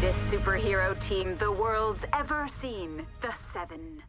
[0.00, 3.06] greatest superhero team the world's ever seen.
[3.20, 4.02] The Seven.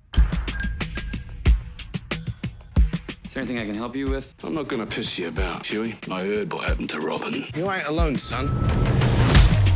[3.25, 4.33] Is there anything I can help you with?
[4.43, 5.97] I'm not gonna piss you about, Huey.
[6.09, 7.45] I heard what happened to Robin.
[7.55, 8.47] You ain't alone, son.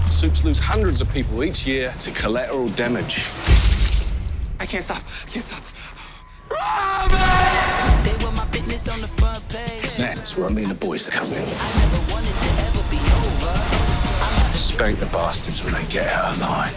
[0.07, 3.25] Soups lose hundreds of people each year to collateral damage.
[4.61, 5.03] I can't stop.
[5.27, 5.63] I can't stop.
[8.05, 9.97] They were my business on the front page.
[9.97, 11.27] That's where I mean the boys to come
[14.55, 16.71] Spank the bastards when they get out of line.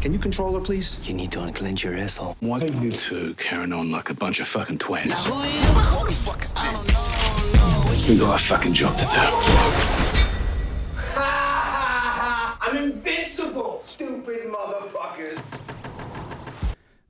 [0.00, 0.98] Can you control her, please?
[1.04, 2.36] You need to unclench your asshole.
[2.40, 5.26] Why are you two carrying on like a bunch of fucking twats?
[5.26, 5.60] Who you?
[5.80, 8.08] Who the fuck is this?
[8.08, 10.01] We got a fucking job to do.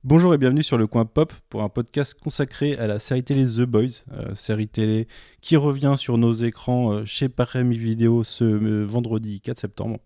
[0.05, 3.45] Bonjour et bienvenue sur le coin pop pour un podcast consacré à la série télé
[3.45, 5.07] The Boys, euh, série télé
[5.39, 9.99] qui revient sur nos écrans euh, chez Parami Vidéo ce euh, vendredi 4 septembre,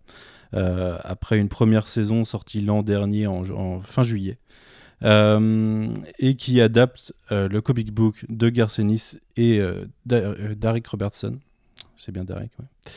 [0.52, 4.38] après une première saison sortie l'an dernier en, fin juillet,
[5.02, 9.60] et qui adapte le comic book de Garcenis et
[10.06, 11.40] Derek Robertson,
[11.96, 12.92] c'est bien Derek, ouais.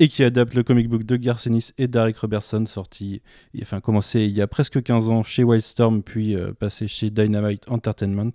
[0.00, 3.22] Et qui adapte le comic book de Garcenis et Derek Robertson sorti
[3.60, 7.70] enfin commencé il y a presque 15 ans chez Wildstorm, puis euh, passé chez Dynamite
[7.70, 8.32] Entertainment.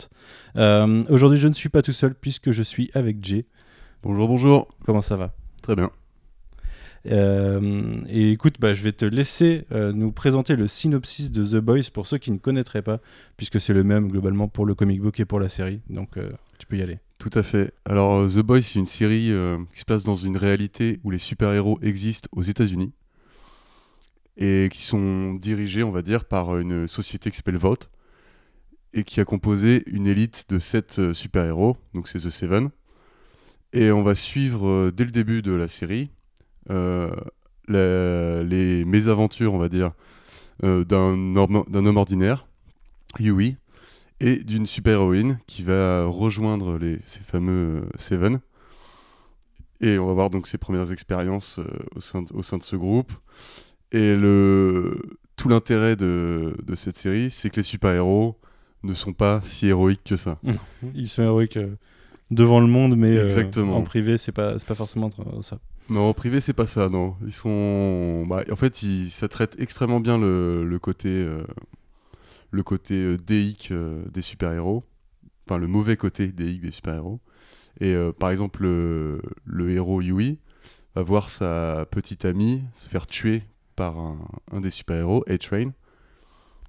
[0.56, 3.46] Euh, Aujourd'hui, je ne suis pas tout seul puisque je suis avec Jay.
[4.04, 4.68] Bonjour, bonjour.
[4.86, 5.34] Comment ça va?
[5.64, 5.90] Très bien.
[7.08, 11.62] Euh, Et écoute, bah, je vais te laisser euh, nous présenter le synopsis de The
[11.64, 13.00] Boys pour ceux qui ne connaîtraient pas,
[13.38, 15.82] puisque c'est le même globalement pour le comic book et pour la série.
[15.90, 17.00] Donc, euh, tu peux y aller.
[17.18, 17.74] Tout à fait.
[17.86, 21.12] Alors, euh, The Boys, c'est une série euh, qui se passe dans une réalité où
[21.12, 22.92] les super-héros existent aux États-Unis
[24.38, 27.90] et qui sont dirigés, on va dire, par une société qui s'appelle Vote
[28.94, 32.70] et qui a composé une élite de sept euh, super-héros, donc c'est The Seven.
[33.72, 36.10] Et on va suivre dès le début de la série
[37.68, 39.92] les mésaventures, on va dire,
[40.62, 42.48] d'un homme, homme ordinaire,
[43.20, 43.58] Huey,
[44.20, 48.40] et d'une super-héroïne qui va rejoindre les, ces fameux euh, Seven.
[49.82, 51.66] Et on va voir donc ses premières expériences euh,
[51.96, 53.12] au, sein de, au sein de ce groupe.
[53.92, 55.00] Et le,
[55.36, 58.38] tout l'intérêt de, de cette série, c'est que les super-héros
[58.84, 60.40] ne sont pas si héroïques que ça.
[60.94, 61.76] Ils sont héroïques euh,
[62.32, 63.78] devant le monde, mais euh, Exactement.
[63.78, 65.10] en privé, c'est pas, c'est pas forcément
[65.42, 65.60] ça.
[65.90, 67.16] Non, en privé, c'est pas ça, non.
[67.26, 68.26] Ils sont.
[68.28, 71.44] Bah, en fait, ils- ça traite extrêmement bien le, le côté, euh,
[72.56, 74.84] le côté euh, déique euh, des super-héros.
[75.46, 77.20] Enfin, le mauvais côté déique des super-héros.
[77.82, 80.40] Et euh, par exemple, le, le héros Yui
[80.96, 83.44] va voir sa petite amie se faire tuer
[83.76, 84.18] par un,
[84.52, 85.72] un des super-héros, A-Train,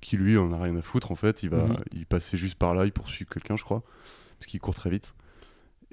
[0.00, 1.42] qui lui en a rien à foutre en fait.
[1.44, 1.76] Il va, Mhm.
[1.92, 3.82] il passait juste par là, il poursuit quelqu'un, je crois,
[4.38, 5.14] parce qu'il court très vite.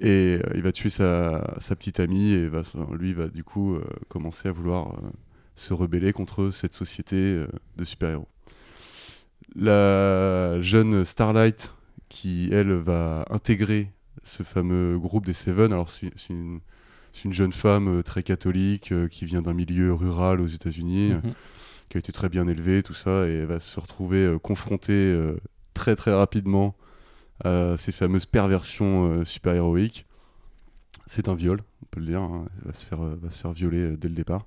[0.00, 2.62] Et euh, il va tuer sa, sa petite amie et va,
[2.92, 5.10] lui va du coup euh, commencer à vouloir euh,
[5.54, 7.44] se rebeller contre cette société
[7.76, 8.26] de super-héros.
[9.56, 11.74] La jeune Starlight
[12.08, 13.90] qui elle va intégrer
[14.24, 16.60] ce fameux groupe des Seven, alors c'est une,
[17.30, 21.34] jeune femme euh, très catholique euh, qui vient d'un milieu rural aux États-Unis, euh, Mhm.
[21.88, 25.16] qui a été très bien élevée, tout ça, et elle va se retrouver confrontée
[25.74, 26.74] très très rapidement
[27.44, 30.06] à ces fameuses perversions super-héroïques.
[31.06, 32.46] C'est un viol, on peut le dire, hein.
[32.58, 34.46] elle va se faire, va se faire violer dès le départ.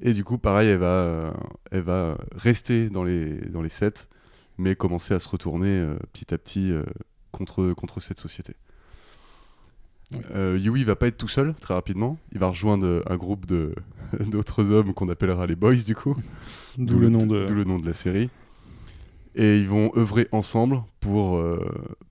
[0.00, 1.30] Et du coup, pareil, elle va, euh,
[1.72, 4.06] elle va rester dans les, dans les sets,
[4.56, 6.82] mais commencer à se retourner euh, petit à petit euh,
[7.32, 8.54] contre, contre cette société.
[10.12, 10.18] Oui.
[10.34, 12.16] Euh, Yui va pas être tout seul très rapidement.
[12.32, 13.74] Il va rejoindre un groupe de
[14.20, 16.16] d'autres hommes qu'on appellera les boys du coup.
[16.78, 17.44] D'où le nom de.
[17.46, 18.30] d'où le nom de la série.
[19.34, 21.60] Et ils vont œuvrer ensemble pour, euh,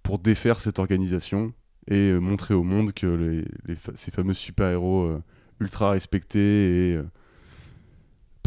[0.03, 1.51] pour défaire cette organisation
[1.89, 5.21] et euh, montrer au monde que les, les fa- ces fameux super-héros euh,
[5.59, 6.99] ultra respectés et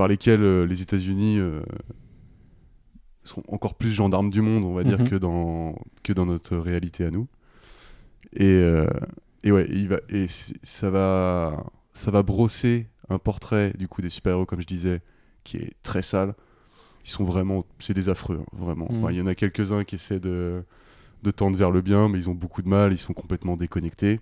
[0.01, 1.61] par lesquels euh, les États-Unis euh,
[3.23, 5.09] sont encore plus gendarmes du monde, on va dire, Mhm.
[5.11, 7.29] que, dans, que dans notre réalité à nous.
[8.33, 8.87] Et, euh,
[9.45, 14.09] et ouais, il va, et ça, va, ça va brosser un portrait du coup des
[14.09, 15.03] super-héros, comme je disais,
[15.45, 16.35] qui est très sale.
[17.05, 18.87] Ils sont vraiment, c'est des affreux, hein, vraiment.
[18.91, 19.05] Mhm.
[19.05, 20.65] Enfin, Il y en a quelques-uns qui essaient de,
[21.23, 24.19] de tendre vers le bien, mais ils ont beaucoup de mal, ils sont complètement déconnectés.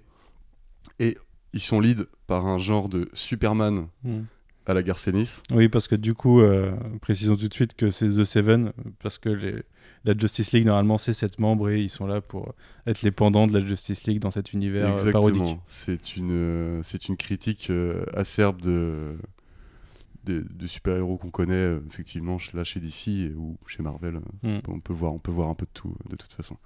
[0.99, 1.17] Et
[1.53, 4.27] ils sont lead par un genre de Superman Mhm.
[4.69, 5.41] À la Garcenis.
[5.50, 6.70] Oui, parce que du coup, euh,
[7.00, 8.73] précisons tout de suite que c'est The Seven,
[9.03, 9.62] parce que les-
[10.05, 12.55] la Justice League, normalement, c'est sept membres et ils sont là pour
[12.87, 15.41] être les pendants de la Justice League dans cet univers euh, parodique.
[15.43, 15.62] Exactement.
[15.67, 17.73] C'est une, euh, c'est une critique
[18.15, 19.17] acerbe de,
[20.25, 24.17] de, de super-héros qu'on connaît, effectivement, là chez DC ou chez Marvel.
[24.44, 24.61] euh, Mm.
[24.69, 26.56] On, peut voir, on peut voir un peu de tout, de toute façon.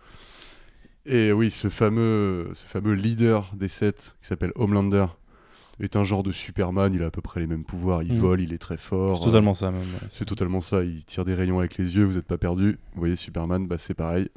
[1.06, 5.06] Et oui, ce fameux, ce fameux leader des sept, qui s'appelle Homelander,
[5.80, 8.18] est un genre de Superman, il a à peu près les mêmes pouvoirs, il Mm.
[8.18, 9.16] vole, il est très fort.
[9.18, 9.80] C'est totalement ça, même.
[9.80, 10.08] ouais.
[10.10, 12.78] C'est totalement ça, il tire des rayons avec les yeux, vous n'êtes pas perdu.
[12.94, 14.28] Vous voyez Superman, bah c'est pareil.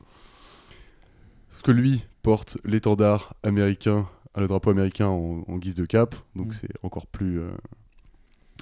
[1.49, 6.15] Sauf que lui porte l'étendard américain, euh, le drapeau américain en, en guise de cape,
[6.35, 6.51] donc Mm.
[6.53, 7.39] c'est encore plus...
[7.39, 7.51] euh,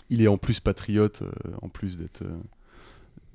[0.10, 2.24] Il est en plus patriote, euh, en plus d'être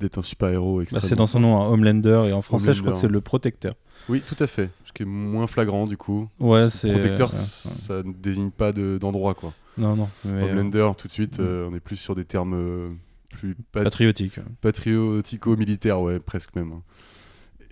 [0.01, 2.93] d'être un super-héros Bah, c'est dans son nom, hein, Homelander, et en français, je crois
[2.93, 3.01] que Homelander.
[3.01, 3.73] c'est le protecteur.
[4.09, 6.29] Oui, tout à fait, ce qui est moins flagrant du coup.
[6.41, 6.91] Ouais, c'est.
[6.93, 9.53] Protecteur, euh, ça ne désigne pas de- d'endroit quoi.
[9.77, 10.09] Non, non.
[10.25, 12.89] mais, euh, Homelander, tout de suite, euh, on est plus sur des termes euh,
[13.31, 14.39] plus pat- patriotique.
[14.61, 16.73] patriotico-militaires, ouais, presque même.
[16.73, 16.83] hein.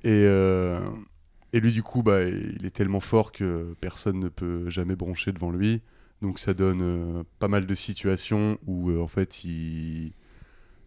[0.05, 0.25] Et,
[1.57, 5.33] et lui, du coup, bah, il est tellement fort que personne ne peut jamais broncher
[5.33, 5.81] devant lui.
[6.23, 10.13] Donc ça donne euh, pas mal de situations où, euh, en fait, il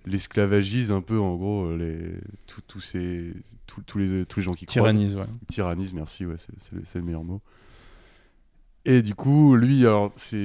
[0.05, 2.19] l'esclavagise un peu, en gros, euh, les,
[2.67, 3.33] tous- ces,
[3.95, 4.83] les, tous les gens qui croisent.
[4.91, 5.25] Tyrannise, ouais.
[5.47, 7.41] Tyrannise, merci, ouais, c'est, le, meilleur mot.
[8.85, 10.37] Et du coup, lui, alors, c'est,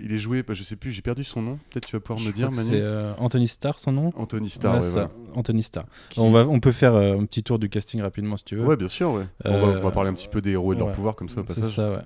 [0.00, 1.58] il est joué, bah, je sais plus, j'ai perdu son nom.
[1.70, 2.48] Peut-être tu vas pouvoir Je me dire.
[2.52, 5.10] C'est euh, Anthony Starr, son nom Anthony Starr, Ouais, ouais, ça.
[5.34, 5.84] Anthony Starr.
[6.08, 8.54] Qui- On, va, on peut faire euh, un petit tour du casting rapidement si tu
[8.56, 8.64] veux.
[8.64, 9.26] Ouais, bien sûr, ouais.
[9.44, 11.28] on, va, on va parler un petit peu des héros et de leur pouvoir comme
[11.28, 11.74] ça au C'est passage.
[11.74, 12.02] ça, ouais.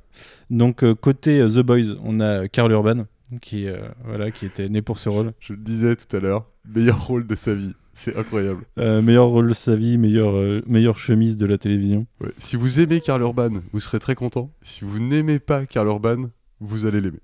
[0.48, 3.04] Donc, côté The Boys, on a Carl Urban,
[3.40, 5.32] qui, euh, voilà, qui était né pour ce rôle.
[5.40, 7.74] Je le disais tout à l'heure, meilleur rôle de sa vie.
[7.92, 8.64] C'est incroyable.
[8.78, 12.06] Euh, meilleur rôle de sa vie, meilleure, euh, meilleure chemise de la télévision.
[12.22, 12.30] Ouais.
[12.38, 14.50] Si vous aimez Karl Urban, vous serez très content.
[14.62, 16.30] Si vous n'aimez pas Karl Urban,
[16.60, 17.20] vous allez l'aimer.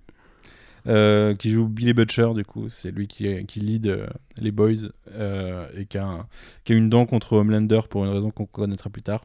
[1.38, 4.06] Qui joue Billy Butcher, du coup, c'est lui qui, qui lead
[4.38, 4.86] les Boys
[5.76, 6.26] et qui a, un-
[6.64, 9.24] qui a une dent contre Homelander pour une raison qu'on connaîtra plus tard.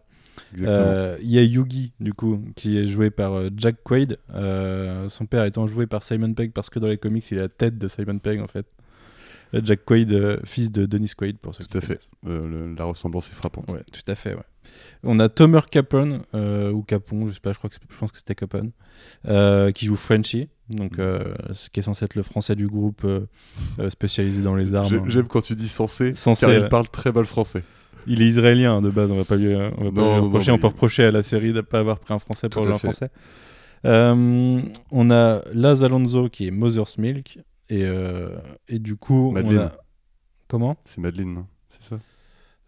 [0.61, 5.07] Euh, Il y a Yugi, du coup, qui est joué par euh, Jack Quaid, euh,
[5.09, 7.49] son père étant joué par Simon Pegg parce que dans les comics, il a la
[7.49, 8.65] tête de Simon Pegg en fait.
[9.53, 11.99] Jack Quaid, fils de Dennis Quaid, pour ceux Tout à fait.
[12.25, 13.69] Le- la ressemblance est frappante.
[13.69, 14.33] Ouais, tout à fait.
[14.33, 14.43] Ouais.
[15.03, 18.17] On a Tomer Capone ou Capon, je sais pas, je crois que je pense que
[18.17, 18.71] c'était Capone,
[19.73, 23.25] qui joue Frenchie, donc euh, ce qui est censé être le français du groupe euh,
[23.89, 24.87] spécialisé dans les armes.
[24.87, 27.63] J'ai- J'aime quand tu dis censé, Censé, car il parle très mal français.
[28.07, 30.51] Il est israélien de base, on va pas lui, on va pas Non, lui reprocher,
[30.51, 32.73] on peut reprocher à la série de ne pas avoir pris un français pour jouer
[32.73, 33.09] un français.
[33.85, 34.61] Euh,
[34.91, 37.39] on a Laz Alonso qui est Mother's Milk
[37.69, 38.37] et, euh,
[38.67, 39.57] et du coup Madeleine.
[39.59, 39.71] on a
[40.47, 40.77] comment?
[40.85, 41.47] C'est Madeleine, non?
[41.69, 41.99] C'est ça?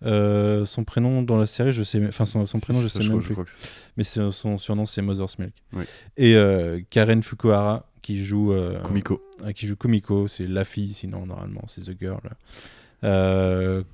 [0.05, 3.07] Euh, son prénom dans la série je sais enfin son, son prénom je ça, sais
[3.07, 3.33] même crois- plus.
[3.35, 5.53] crois c'est- mais son surnom c'est Mother's Milk.
[5.71, 5.83] Oui.
[6.17, 9.21] et euh, Karen Fukuhara qui joue euh, Kumiko.
[9.55, 10.27] qui joue Kumiko.
[10.27, 12.19] C'est la fille sinon normalement c'est The Girl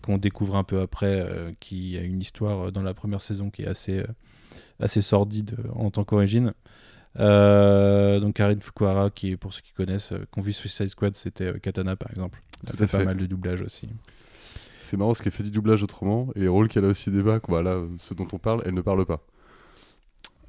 [0.04, 3.50] qu'on découvre un peu après euh, qui a une histoire euh, dans la première saison
[3.50, 4.08] qui est assez euh,
[4.80, 6.54] assez sordide euh, en tant qu'origine
[7.18, 11.16] Euh, donc Karen Fukuhara qui est pour ceux qui connaissent euh, qu'on vu Suicide Squad
[11.16, 13.06] c'était euh, Katana par exemple elle Tout fait à pas fait.
[13.06, 13.90] mal de doublage aussi
[14.84, 17.10] C'est marrant parce qu'elle fait du doublage autrement, et les rôles qu'elle a aussi
[17.48, 19.22] bah là, ce dont on parle, elle ne parle pas.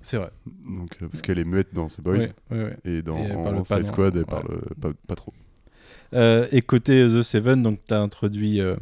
[0.02, 2.76] c'est vrai Donc, euh, parce qu'elle est muette dans The Boys, Ouais, ouais, ouais.
[2.84, 5.32] et dans Et en pas Squad, elle parle euh, pas, pas trop.
[6.14, 8.76] Euh, et côté The Seven, donc tu as introduit euh,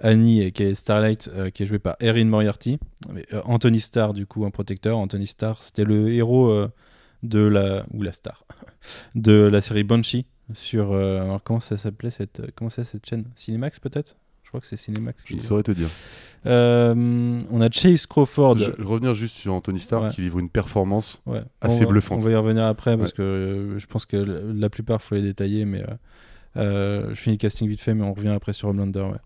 [0.00, 2.78] Annie qui est Starlight, euh, qui est jouée par Erin Moriarty.
[3.44, 4.98] Anthony Starr, du coup, un protecteur.
[4.98, 6.52] Anthony Starr, c'était le héros
[7.22, 7.84] de la.
[7.92, 8.44] ou la star.
[9.14, 10.26] de la série Banshee.
[10.54, 10.92] Sur.
[10.92, 12.40] euh, alors, comment ça s'appelait cette.
[12.40, 13.24] euh, Comment c'est cette chaîne?
[13.36, 14.16] Cinemax, peut-être?
[14.42, 15.22] Je crois que c'est Cinemax.
[15.22, 15.88] Je qui- ne saurais te dire.
[16.44, 18.58] Euh, on a Chase Crawford.
[18.58, 20.10] Je, je revenir juste sur Anthony Starr Ouais.
[20.10, 21.22] qui livre une performance.
[21.26, 21.42] Ouais.
[21.60, 22.18] assez on bluffante.
[22.18, 23.16] On va y revenir après parce Ouais.
[23.16, 25.82] que je pense que la, la plupart, faut les détailler, mais
[26.56, 29.00] euh, je finis le casting vite fait, mais on revient après sur Homelander.
[29.00, 29.18] Ouais.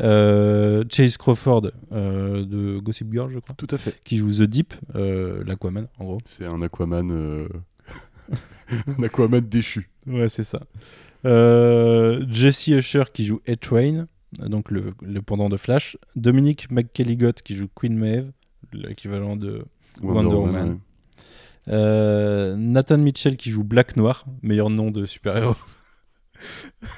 [0.00, 3.94] Euh, Chase Crawford euh, de Gossip Girl, je crois, Tout à fait.
[4.04, 6.18] qui joue The Deep, euh, l'Aquaman, en gros.
[6.24, 7.10] C'est un Aquaman.
[7.10, 7.48] euh,
[8.98, 9.90] un Aquaman déchu.
[10.06, 10.58] Ouais, c'est ça.
[11.26, 14.06] Euh, Jesse Usher qui joue A-Train,
[14.38, 15.96] donc le, le pendant de Flash.
[16.16, 18.30] Dominique McKelligott qui joue Queen Maeve,
[18.72, 19.64] l'équivalent de
[20.02, 20.70] Wonder, Woman.
[20.70, 20.76] ouais.
[21.70, 25.56] Euh, Nathan Mitchell qui joue Black Noir, meilleur nom de super-héros.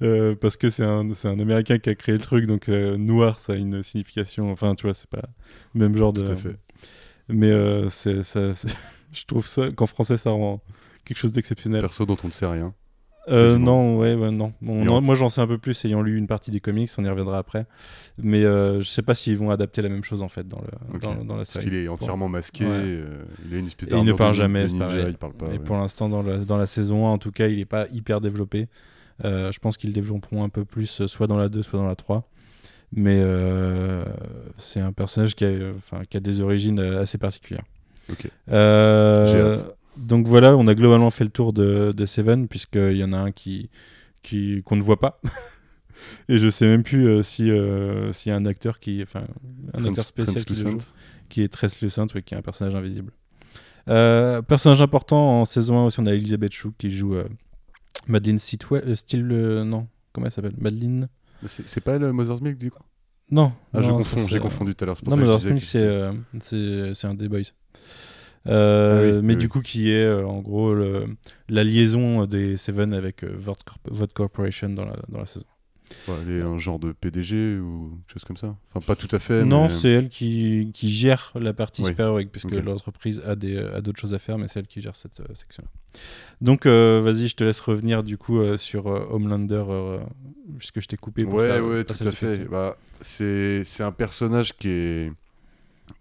[0.00, 3.38] Euh, parce que c'est un, un américain qui a créé le truc, donc euh, noir
[3.38, 4.50] ça a une signification.
[4.50, 5.22] Enfin, tu vois, c'est pas
[5.74, 6.22] le même genre de.
[6.24, 6.56] Tout à fait.
[7.28, 8.10] Mais euh, ça,
[9.12, 10.60] je trouve ça qu'en français ça rend
[11.04, 11.82] quelque chose d'exceptionnel.
[11.82, 12.74] Perso dont on ne sait rien.
[13.28, 14.52] Euh, non, ouais, ouais, non.
[14.60, 17.08] Bon, Moi j'en sais un peu plus ayant lu une partie des comics, on y
[17.08, 17.66] reviendra après.
[18.18, 20.98] Mais euh, je sais pas s'ils vont adapter la même chose en fait dans, le,
[20.98, 21.66] dans, dans la Parce série.
[21.66, 22.64] qu'il est entièrement masqué.
[22.64, 22.70] Ouais.
[22.74, 25.08] euh, il a une espèce Et il ne parle jamais, ninja.
[25.08, 25.46] Il parle pas.
[25.46, 25.58] Et ouais.
[25.60, 28.20] pour l'instant, dans la, dans la saison 1, en tout cas, il n'est pas hyper
[28.20, 28.68] développé.
[29.24, 31.86] Euh, je pense qu'ils le développeront un peu plus, soit dans la 2, soit dans
[31.86, 32.28] la 3.
[32.94, 34.04] Mais euh,
[34.58, 37.64] c'est un personnage qui a, enfin, qui a des origines assez particulières.
[38.10, 38.28] Ok.
[38.50, 39.56] Euh.
[39.96, 43.18] Donc voilà, on a globalement fait le tour de, de Seven, puisqu'il y en a
[43.18, 43.70] un qui
[44.22, 45.20] qui- qu'on ne voit pas.
[46.28, 49.24] Et je sais même plus euh, si euh, s'il y a un acteur qui, enfin,
[49.74, 50.78] un Trans- acteur spécial qui, joue,
[51.28, 53.12] qui est translucent, oui, qui est un personnage invisible.
[53.88, 57.16] Euh, personnage important en saison 1 aussi, on a Elisabeth Chou qui joue
[58.08, 60.54] Madeleine Sitwell, style non, comment elle s'appelle?
[60.58, 61.08] Madeleine?
[61.46, 62.82] C'est pas le Mother's Milk du coup?
[63.30, 64.96] Non, Ah, je non, confonds, j'ai confondu tout à l'heure.
[65.06, 67.40] Non, Mother's Milk c'est un des boys.
[68.48, 71.06] Euh, Ah oui, mais oui, du coup, qui est euh, en gros le-
[71.48, 75.46] la liaison des Seven avec euh, Vought Corp- Vought Corporation dans la, dans la saison.
[76.08, 78.56] Ouais, elle est un genre de PDG ou quelque chose comme ça?
[78.74, 79.44] Enfin, pas tout à fait.
[79.44, 81.88] Non, mais- c'est elle qui, qui gère la partie Oui.
[81.88, 82.64] super-héroïque, puisque Ok.
[82.64, 85.68] l'entreprise a d'autres choses à faire, mais c'est elle qui gère cette euh, section-là.
[86.40, 89.62] Donc, vas-y, je te laisse revenir du coup sur Homelander,
[90.58, 91.24] puisque je t'ai coupé.
[91.24, 92.46] Pour Ouais, faire, ouais, tout à fait.
[92.48, 95.12] Bah, c'est un personnage qui est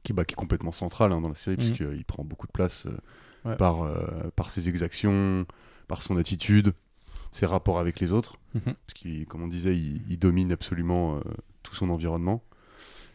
[0.04, 1.64] qui, bah, qui est complètement central hein, dans la série Mhm.
[1.76, 2.98] puisqu'il prend beaucoup de place euh,
[3.44, 3.56] Ouais.
[3.58, 5.46] par euh, par ses exactions,
[5.88, 6.74] par son attitude,
[7.32, 8.36] ses rapports avec les autres.
[8.54, 8.62] Mhm.
[8.86, 11.22] Parce qu'il, comme on disait, il, il domine absolument euh,
[11.64, 12.44] tout son environnement.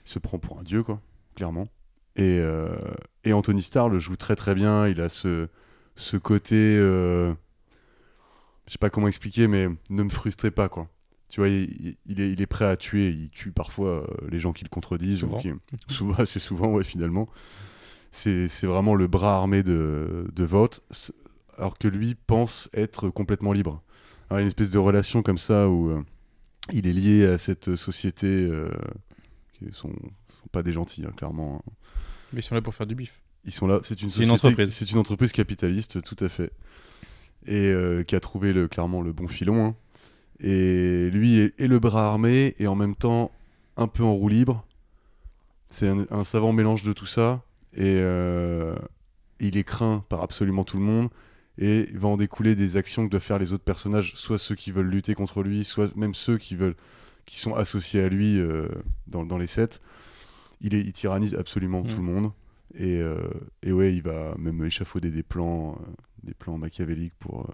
[0.04, 1.00] Il se prend pour un dieu, quoi,
[1.37, 1.68] clairement.
[2.16, 2.76] Et, euh,
[3.25, 4.88] et Anthony Starr le joue très très bien.
[4.88, 5.49] Il a ce
[5.97, 7.33] ce côté, euh,
[8.66, 10.88] je sais pas comment expliquer, mais ne me frustrez pas, quoi.
[11.28, 13.11] Tu vois, il, il est, il est prêt à tuer.
[13.11, 15.25] Il tue parfois euh, les gens qui le contredisent.
[15.25, 15.38] ou Souvent.
[15.40, 15.52] qui-
[15.88, 17.28] souvent, assez souvent, ouais, finalement.
[18.12, 20.49] C'est vraiment le bras armé de, de
[21.59, 23.83] alors que lui pense être complètement libre.
[24.30, 26.02] Alors, il y a une espèce de relation comme ça où euh,
[26.73, 28.71] il est lié à cette société euh,
[29.59, 29.92] qui sont,
[30.28, 31.62] sont pas des gentils, hein, clairement.
[32.33, 33.21] Mais ils sont là pour faire du bif.
[33.45, 33.80] Ils sont là.
[33.83, 34.71] C'est une entreprise.
[34.71, 36.52] C'est une entreprise capitaliste, tout à fait,
[37.47, 39.66] et euh, qui a trouvé le, clairement le bon filon.
[39.66, 39.75] hein.
[40.40, 43.31] Et lui est, est le bras armé et en même temps
[43.76, 44.66] un peu en roue libre.
[45.69, 47.43] C'est un, un savant mélange de tout ça
[47.75, 48.76] et euh,
[49.40, 51.09] il est craint par absolument tout le monde
[51.59, 54.55] et il va en découler des actions que doivent faire les autres personnages, soit ceux
[54.55, 56.76] qui veulent lutter contre lui, soit même ceux qui veulent
[57.25, 58.69] qui sont associés à lui euh,
[59.09, 59.81] dans, dans les sets.
[60.61, 61.88] Il, est, il tyrannise absolument Mm.
[61.88, 62.33] tout le monde.
[62.75, 63.16] Et, euh,
[63.62, 67.50] et ouais, il va même échafauder des plans, euh, des plans machiavéliques pour,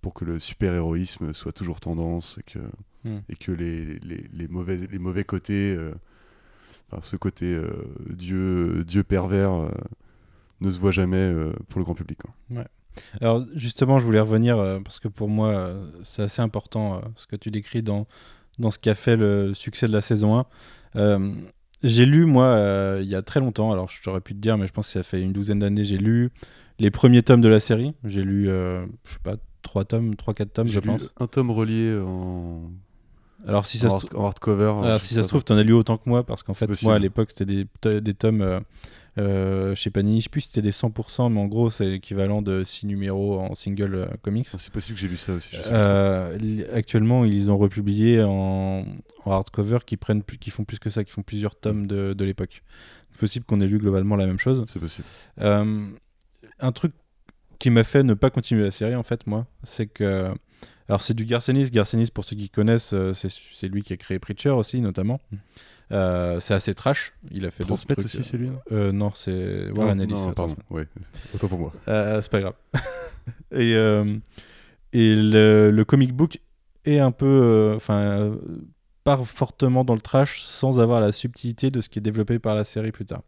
[0.00, 2.58] pour que le super-héroïsme soit toujours tendance et que,
[3.04, 3.18] Mm.
[3.30, 5.92] et que les, les, les mauvais, les mauvais côtés, euh,
[6.90, 7.70] enfin, ce côté euh,
[8.10, 9.70] dieu, dieu pervers, euh,
[10.60, 11.34] ne se voit jamais
[11.70, 12.18] pour le grand public.
[12.18, 12.64] quoi.
[13.22, 17.50] Alors justement, je voulais revenir parce que pour moi, c'est assez important ce que tu
[17.50, 18.06] décris dans,
[18.58, 20.46] dans ce qui a fait le succès de la saison 1.
[20.96, 21.32] Euh,
[21.82, 24.66] j'ai lu, moi, il y a très longtemps, alors je t'aurais pu te dire, mais
[24.66, 26.28] je pense que ça fait une douzaine d'années, j'ai lu
[26.78, 27.94] les premiers tomes de la série.
[28.04, 31.12] J'ai lu, je sais pas, trois tomes, trois, quatre tomes, je lu pense.
[31.18, 32.70] un tome relié en,
[33.46, 34.64] Alors si ça se hard- en hardcover.
[34.64, 36.42] Alors, je Ah, si ça se trouve, tu en as lu autant que moi, parce
[36.42, 36.88] qu'en fait, possible.
[36.88, 37.44] moi, à l'époque, c'était
[37.82, 38.60] des, des tomes euh,
[39.18, 40.20] euh, chez Panini.
[40.20, 43.40] Je sais plus si c'était des 100%, mais en gros, c'est l'équivalent de 6 numéros
[43.40, 44.46] en single euh, comics.
[44.52, 45.56] Ah, C'est possible que j'ai lu ça aussi.
[45.56, 46.38] je sais Euh,
[46.74, 48.84] actuellement, ils ont republié en,
[49.24, 52.12] en hardcover qui, prennent plus, qui font plus que ça, qui font plusieurs tomes de,
[52.12, 52.62] de l'époque.
[53.12, 54.64] C'est possible qu'on ait lu globalement la même chose.
[54.68, 55.06] C'est possible.
[55.40, 55.86] Euh,
[56.60, 56.92] un truc
[57.60, 60.32] qui m'a fait ne pas continuer la série, en fait, moi, c'est que.
[60.88, 61.70] Alors, c'est du Garcenis.
[61.70, 65.20] Garcenis, pour ceux qui connaissent, euh, c'est lui qui a créé Preacher aussi, notamment.
[65.92, 67.12] Euh, c'est assez trash.
[67.30, 67.98] Il a fait d'autres trucs.
[67.98, 70.14] aussi, c'est lui hein Euh, non, c'est Warren Non, Ellis.
[70.14, 70.56] non, euh, pardon.
[70.70, 70.88] Ouais,
[71.32, 71.72] autant pour moi.
[71.86, 72.54] Euh, c'est pas grave.
[73.52, 73.72] et
[74.92, 76.38] et le, le comic book
[76.84, 77.72] est un peu.
[77.76, 78.32] Enfin.
[79.04, 82.54] part fortement dans le trash sans avoir la subtilité de ce qui est développé par
[82.56, 83.22] la série plus tard.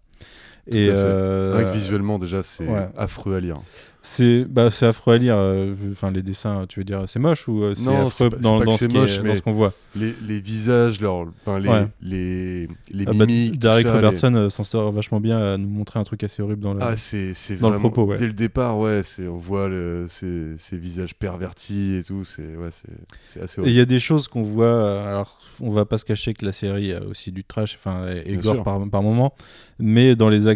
[0.69, 0.99] Et à fait.
[0.99, 2.89] euh, Rien que visuellement, déjà, c'est ouais.
[2.97, 3.59] affreux à lire.
[4.05, 5.35] c'est bah, c'est affreux à lire.
[5.37, 8.59] euh, Enfin, les dessins, tu veux dire, c'est moche ou c'est Non, affreux pas- dans,
[8.71, 9.73] ce qui est- moche, dans mais- ce qu'on voit?
[9.95, 11.87] Les, les visages, leur, enfin, les, Ouais.
[12.01, 13.53] les, les Ah bah, mimiques.
[13.55, 16.43] tout Derek ça, Robertson euh, s'en sort vachement bien à nous montrer un truc assez
[16.43, 16.81] horrible dans le.
[16.83, 18.17] Ah, c'est c'est dans le propos, ouais.
[18.17, 22.25] Dès le départ, ouais, c'est on voit le, ces, ces visages pervertis et tout.
[22.25, 22.89] C'est ouais, c'est
[23.25, 23.77] c'est assez Et il horrible.
[23.79, 25.03] y a des choses qu'on voit.
[25.09, 28.33] Alors, on va pas se cacher que la série a aussi du trash, enfin, et,
[28.33, 29.35] et gore par, par moment.
[29.79, 30.47] Mais dans les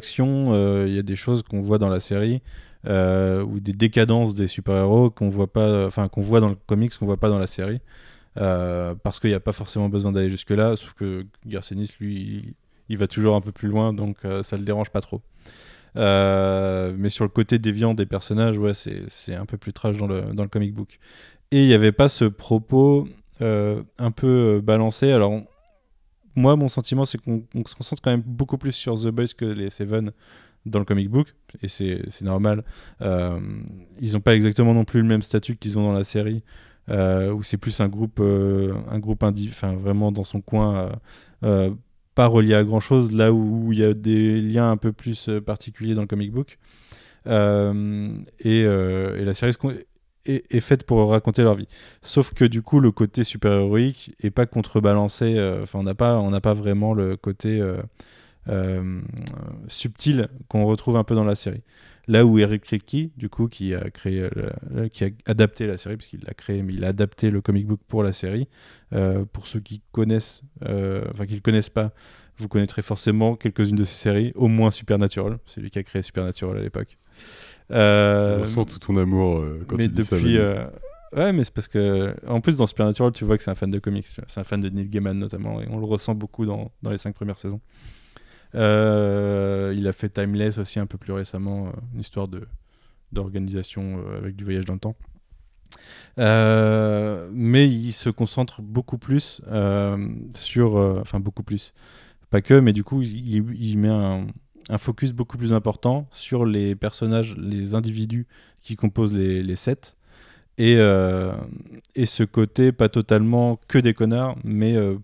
[0.49, 2.43] euh, il y a des choses qu'on voit dans la série
[2.87, 6.97] euh, ou des décadences des super-héros qu'on voit pas, enfin, qu'on voit dans le comics,
[6.97, 7.81] qu'on voit pas dans la série.
[8.39, 12.55] Euh, parce qu'il n'y a pas forcément besoin d'aller jusque-là, sauf que Garcenis, lui,
[12.89, 15.23] il, va toujours un peu plus loin, donc ça le dérange pas trop.
[15.95, 20.23] Mais sur le côté déviant des personnages, ouais, c'est un peu plus trash dans le,
[20.35, 20.99] dans le comic book.
[21.51, 23.09] Et il n'y avait pas ce propos
[23.41, 25.13] un peu balancé.
[25.13, 25.43] Alors,
[26.37, 29.29] moi, mon sentiment, c'est qu'on on se concentre quand même beaucoup plus sur The Boys
[29.37, 30.13] que les Seven
[30.67, 32.65] dans le comic book, et c'est normal.
[33.01, 33.39] Euh,
[34.01, 36.43] ils n'ont pas exactement non plus le même statut qu'ils ont dans la série,
[36.91, 40.91] euh, où c'est plus un groupe, euh, un groupe indi- vraiment dans son coin,
[41.41, 45.31] pas relié à grand chose, là où il y a des liens un peu plus
[45.45, 46.59] particuliers dans le comic book.
[47.27, 49.59] Et, la série se
[50.27, 51.69] est, faite pour raconter leur vie.
[52.03, 55.37] Sauf que du coup, le côté super-héroïque est pas contrebalancé.
[55.37, 57.61] euh, Enfin, on n'a pas, pas vraiment le côté.
[57.61, 57.83] euh,
[58.49, 59.01] euh,
[59.67, 61.63] subtile qu'on retrouve un peu dans la série.
[62.07, 64.29] Là où Eric Kripke, du coup, qui a créé,
[64.93, 67.81] qui a adapté la série, puisqu'il l'a créé, mais il a adapté le comic book
[67.89, 68.47] pour la série.
[69.33, 71.91] Pour ceux qui connaissent, euh, qui le connaissent pas,
[72.39, 75.39] vous connaîtrez forcément quelques-unes de ces séries, au moins Supernatural.
[75.47, 76.97] C'est lui qui a créé Supernatural à l'époque.
[77.73, 80.65] Euh, On sent tout ton amour euh, quand mais tu dis depuis, euh,
[81.17, 83.71] ouais, mais c'est parce que en plus dans Supernatural, tu vois que c'est un fan
[83.71, 84.07] de comics.
[84.07, 86.99] C'est un fan de Neil Gaiman notamment, et on le ressent beaucoup dans, dans les
[86.99, 87.61] cinq premières saisons.
[88.55, 92.43] Euh, il a fait Timeless aussi un peu plus récemment, une histoire de
[93.13, 94.97] d'organisation avec du voyage dans le temps.
[96.19, 101.73] Euh, mais il se concentre beaucoup plus euh, sur, enfin beaucoup plus,
[102.31, 104.27] pas que, mais du coup il- il met un,
[104.69, 108.27] un focus beaucoup plus important sur les personnages, les individus
[108.61, 109.95] qui composent les, les sets.
[110.59, 111.33] Et, euh,
[111.95, 114.97] et ce côté, pas totalement que des connards, mais euh,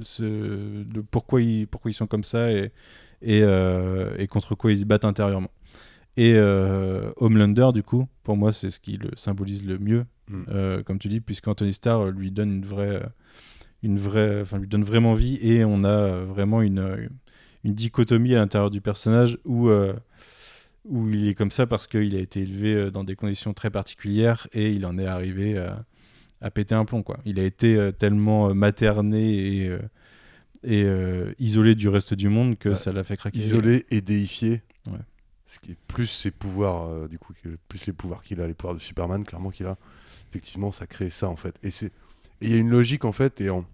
[0.00, 2.72] ce, pourquoi, ils, pourquoi ils sont comme ça et,
[3.20, 5.50] et, euh, et contre quoi ils se battent intérieurement.
[6.16, 10.82] Et euh, Homelander, du coup, pour moi, c'est ce qui le symbolise le mieux, Mm.
[10.84, 13.02] comme tu dis, puisqu'Anthony Starr lui donne une vraie,
[13.82, 17.10] une vraie, enfin lui donne vraiment vie et on a vraiment une, une
[17.64, 19.94] dichotomie à l'intérieur du personnage où euh,
[20.84, 23.70] où il est comme ça parce qu'il a été élevé euh, dans des conditions très
[23.70, 25.84] particulières et il en est arrivé à,
[26.40, 27.02] à péter un plomb.
[27.04, 27.18] Quoi.
[27.24, 29.78] Il a été euh, tellement euh, materné et, euh,
[30.64, 32.74] et euh, isolé du reste du monde que Ouais.
[32.74, 33.38] ça l'a fait craquer.
[33.38, 34.62] isolé et déifié.
[34.88, 34.98] Ouais.
[35.46, 37.32] Ce qui est plus ses pouvoirs, euh, du coup,
[37.68, 39.76] plus les pouvoirs qu'il a, les pouvoirs de Superman, clairement qu'il a.
[40.30, 41.54] Effectivement, ça crée ça en fait.
[41.62, 41.92] Et c'est,
[42.40, 43.40] il y a une logique en fait.
[43.40, 43.64] Et en,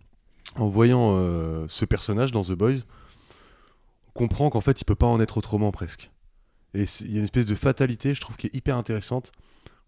[0.57, 2.81] en voyant euh, ce personnage dans The Boys,
[4.19, 6.11] comprend qu'en fait, il peut pas en être autrement presque.
[6.75, 9.33] Et il y a une espèce de fatalité, je trouve, qui est hyper intéressante.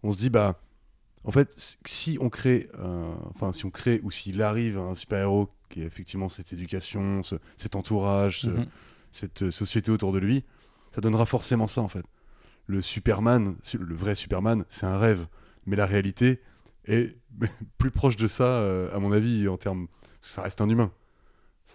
[0.03, 0.59] On se dit, bah,
[1.23, 5.49] en fait, si on crée, euh, enfin, si on crée ou s'il arrive un super-héros
[5.69, 8.65] qui a effectivement cette éducation, ce- cet entourage, ce- Mhm.
[9.11, 10.43] cette euh, société autour de lui,
[10.89, 12.03] ça donnera forcément ça en fait.
[12.67, 15.27] Le Superman, su- le vrai Superman, c'est un rêve,
[15.67, 16.41] mais la réalité
[16.85, 17.15] est
[17.77, 20.69] plus proche de ça, euh, à mon avis, en termes, parce que ça reste un
[20.69, 20.91] humain.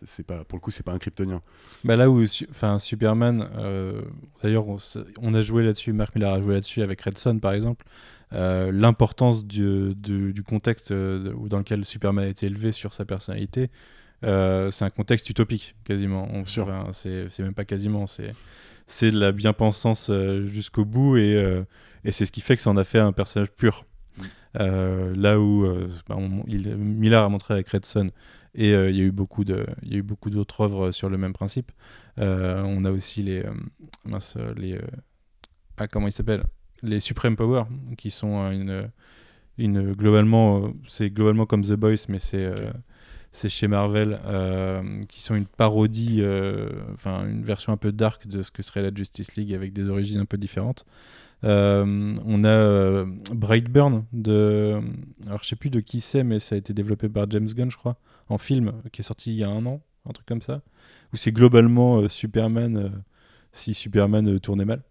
[0.04, 1.40] C'est pas, pour le coup, c'est pas un kryptonien.
[1.85, 4.02] Bah là où, enfin, Superman, euh,
[4.42, 7.87] d'ailleurs, on, a joué là-dessus, Marc Millar a joué là-dessus avec Red Son par exemple,
[8.32, 13.04] euh, l'importance du, du- du contexte euh, dans lequel Superman a été élevé sur sa
[13.04, 13.70] personnalité.
[14.24, 16.28] euh, c'est un contexte utopique, quasiment.
[16.32, 16.44] On-
[16.92, 18.32] c'est même pas quasiment, c'est
[18.88, 20.11] c'est de la bien-pensance
[20.46, 21.32] jusqu'au bout et,
[22.04, 23.85] et c'est ce qui fait que ça en a fait un personnage pur.
[24.18, 24.22] Mm.
[25.14, 25.66] Là où
[26.09, 28.11] bah, on- il, Miller a montré avec Red Son
[28.57, 30.90] et euh, il y a eu beaucoup de, il y a eu beaucoup d'autres œuvres
[30.90, 31.71] sur le même principe.
[32.19, 33.53] Euh, on a aussi les, euh,
[34.05, 34.81] mince, euh, les, euh,
[35.77, 36.45] ah comment ils s'appellent,
[36.83, 37.64] les Supreme Power,
[37.99, 38.90] qui sont euh, une,
[39.59, 42.73] une globalement, euh, c'est globalement comme The Boys, mais c'est euh,
[43.33, 48.27] c'est chez Marvel, euh, qui sont une parodie, euh, enfin une version un peu dark
[48.27, 50.87] de ce que serait la Justice League avec des origines un peu différentes.
[51.45, 54.81] Euh, on a euh, Brightburn de,
[55.27, 57.71] alors je sais plus de qui c'est, mais ça a été développé par James Gunn,
[57.71, 60.43] je crois, en film, qui est sorti il y a un an, un truc comme
[60.43, 60.62] ça,
[61.12, 62.89] où c'est globalement euh, Superman euh,
[63.53, 64.83] si Superman euh, tournait mal.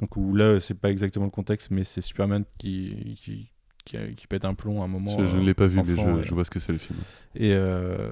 [0.00, 3.48] Donc où là, euh, c'est pas exactement le contexte, mais c'est Superman qui, qui,
[3.84, 5.16] qui, qui pète un plomb à un moment.
[5.18, 6.72] je je euh, ne l'ai pas vu, mais je, et- je vois ce que c'est
[6.72, 6.98] le film.
[7.36, 8.10] et, euh,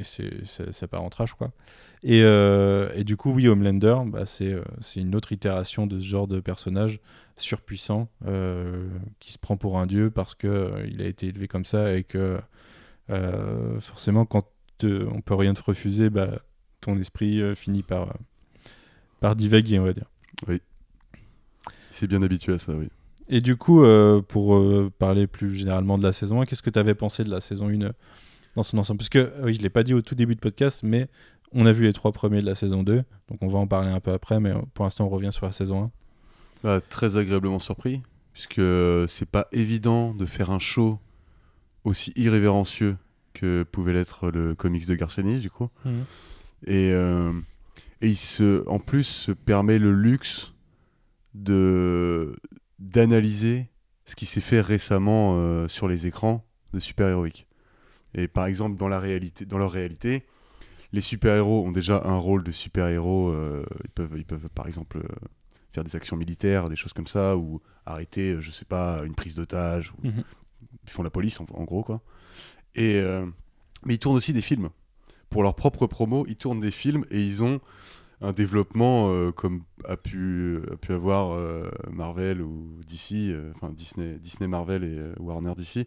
[0.00, 1.52] et, ça, ça part en trash quoi.
[2.02, 5.98] Et, euh, et du coup, oui, Homelander, bah, c'est, euh, c'est une autre itération de
[5.98, 7.00] ce genre de personnage
[7.36, 8.86] surpuissant euh,
[9.20, 11.94] qui se prend pour un dieu parce que euh, il a été élevé comme ça
[11.96, 12.38] et que
[13.10, 14.46] euh, forcément, quand
[14.78, 16.40] te- on peut rien te refuser, bah,
[16.80, 18.12] ton esprit euh, finit par, euh,
[19.20, 20.10] par divaguer, on va dire.
[20.48, 20.60] Il
[21.90, 22.88] s'est bien habitué à ça, oui.
[23.28, 23.82] Et du coup,
[24.28, 24.60] pour
[24.98, 27.68] parler plus généralement de la saison 1, qu'est-ce que tu avais pensé de la saison
[27.68, 27.92] 1 euh,
[28.54, 28.98] dans son ensemble?
[28.98, 31.08] Parce que, oui, je ne l'ai pas dit au tout début de podcast, mais
[31.52, 33.90] on a vu les trois premiers de la saison 2, donc on va en parler
[33.90, 35.90] un peu après, mais pour l'instant, on revient sur la saison 1.
[36.64, 38.02] Bah, très agréablement surpris,
[38.34, 38.60] puisque
[39.08, 40.98] c'est pas évident de faire un show
[41.84, 42.96] aussi irrévérencieux
[43.34, 45.68] que pouvait l'être le comics de Garcenis, du coup.
[46.66, 47.32] Et, euh,
[48.00, 50.52] et il se, en plus se permet le luxe
[51.34, 52.36] de
[52.78, 53.68] d'analyser
[54.04, 56.44] ce qui s'est fait récemment euh, sur les écrans
[56.74, 57.46] de super-héroïques.
[58.14, 60.24] Et par exemple, dans, la réalité, dans leur réalité,
[60.92, 63.30] les super-héros ont déjà un rôle de super-héros.
[63.30, 65.26] euh, ils, peuvent, ils peuvent, par exemple, euh,
[65.72, 69.34] faire des actions militaires, des choses comme ça, ou arrêter, je sais pas, une prise
[69.34, 69.92] d'otage.
[69.92, 70.24] ou- Mhm.
[70.86, 72.00] Ils font la police, en, gros, quoi.
[72.74, 73.26] Et, euh,
[73.84, 74.70] mais ils tournent aussi des films.
[75.30, 77.60] Pour leur propre promo, ils tournent des films et ils ont
[78.20, 83.34] un développement euh, comme a pu, a pu avoir euh, Marvel ou DC,
[83.72, 85.86] Disney, Disney Marvel et Warner DC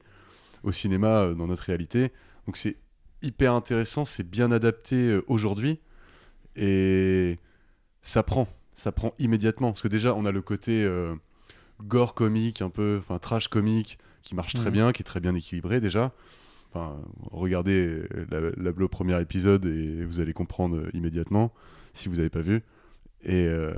[0.64, 2.12] au cinéma dans notre réalité.
[2.46, 2.78] Donc c'est
[3.22, 5.80] hyper intéressant, c'est bien adapté aujourd'hui
[6.56, 7.40] Et
[8.02, 9.72] ça prend, ça prend immédiatement.
[9.72, 10.88] Parce que déjà, on a le côté
[11.86, 14.74] gore comique, un peu, enfin trash comique, qui marche très Mhm.
[14.74, 16.12] bien, qui est très bien équilibré déjà.
[16.74, 16.98] Enfin,
[17.32, 21.54] regardez la, la- le premier épisode et vous allez comprendre immédiatement
[21.94, 22.62] si vous n'avez pas vu.
[23.24, 23.74] Et, euh,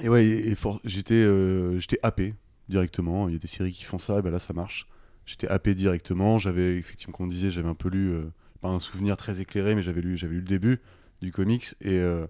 [0.00, 2.34] et ouais, et, et for- j'étais euh, j'étais happé
[2.68, 3.28] directement.
[3.28, 4.86] Il y a des séries qui font ça, et ben là ça marche.
[5.26, 6.38] J'étais happé directement.
[6.38, 8.22] J'avais effectivement, comme on disait, j'avais un peu lu, euh,
[8.60, 10.78] pas un souvenir très éclairé, mais j'avais lu, j'avais lu le début
[11.22, 12.28] du comics et il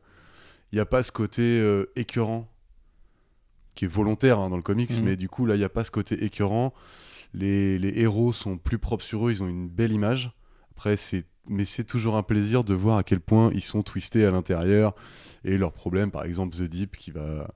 [0.73, 1.63] n'y a pas ce côté
[1.97, 2.49] écœurant
[3.75, 5.85] qui est volontaire hein, dans le comics, mais du coup là il n'y a pas
[5.85, 6.73] ce côté écœurant.
[7.35, 10.33] Les, les héros sont plus propres sur eux, ils ont une belle image.
[10.73, 14.25] Après c'est mais c'est toujours un plaisir de voir à quel point ils sont twistés
[14.25, 14.95] à l'intérieur
[15.45, 17.53] et leurs problèmes, par exemple The Deep qui va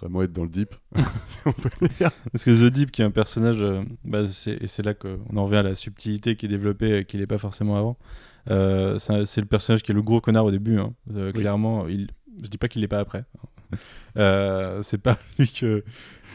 [0.00, 0.74] vraiment être dans le deep.
[1.26, 2.10] si on peut le dire.
[2.30, 5.18] Parce que The Deep, qui est un personnage, euh, bah, c'est- et c'est là qu'on
[5.36, 7.96] en revient à la subtilité qui est développée et qui n'est pas forcément avant.
[8.50, 10.78] Euh, c'est le personnage qui est le gros connard au début.
[10.78, 10.92] hein.
[11.14, 11.40] Euh, Oui.
[11.40, 12.08] Clairement, il...
[12.42, 13.24] je dis pas qu'il l'est pas après.
[14.18, 15.82] Euh, c'est pas lui que,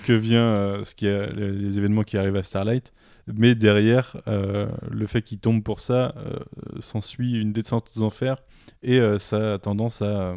[0.04, 2.94] que vient euh, ce qui est, les, événements qui arrivent à Starlight.
[3.34, 6.40] Mais derrière, euh, le fait qu'il tombe pour ça, euh,
[6.82, 8.38] s'ensuit une descente aux enfers
[8.84, 10.36] et ça a tendance à,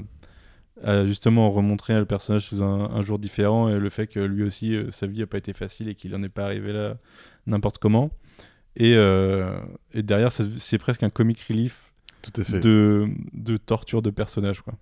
[0.82, 4.42] à justement remontrer le personnage sous un, un jour différent et le fait que lui
[4.42, 6.96] aussi, sa vie n'a pas été facile et qu'il n'en est pas arrivé là
[7.46, 8.10] n'importe comment.
[8.76, 9.58] Et, euh,
[9.92, 12.60] et derrière, c'est presque un comic relief Tout à fait.
[12.60, 14.62] de, de torture de personnage.
[14.62, 14.74] Quoi.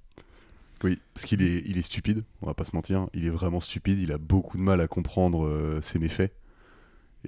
[0.84, 3.08] Oui, parce qu'il est, il est stupide, on va pas se mentir.
[3.14, 6.32] Il est vraiment stupide, il a beaucoup de mal à comprendre euh, ses méfaits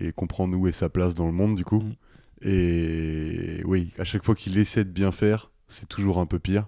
[0.00, 1.80] et comprendre où est sa place dans le monde, du coup.
[1.80, 1.94] Mhm.
[2.42, 6.66] Et oui, à chaque fois qu'il essaie de bien faire, c'est toujours un peu pire.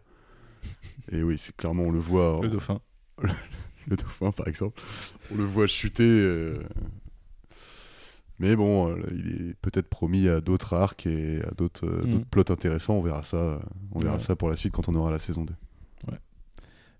[1.13, 2.39] Et oui, c'est clairement, on le voit.
[2.43, 2.81] Le dauphin.
[3.89, 4.81] le dauphin, par exemple.
[5.33, 6.05] On le voit chuter.
[6.05, 6.63] euh,
[8.39, 12.27] Mais bon, euh, il est peut-être promis à d'autres arcs et à d'autres euh, d'autres
[12.27, 12.95] plots intéressants.
[12.95, 13.61] On verra ça.
[13.93, 14.21] On verra Ouais.
[14.21, 15.55] ça pour la suite quand on aura la saison 2.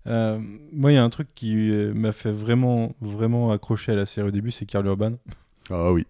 [0.07, 0.39] Euh,
[0.71, 4.05] moi, il y a un truc qui euh, m'a fait vraiment, vraiment accrocher à la
[4.05, 5.13] série au début, c'est Carl Urban,
[5.69, 6.05] Ah oui.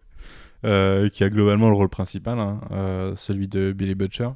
[0.65, 4.29] euh, qui a globalement le rôle principal, hein, euh, celui de Billy Butcher.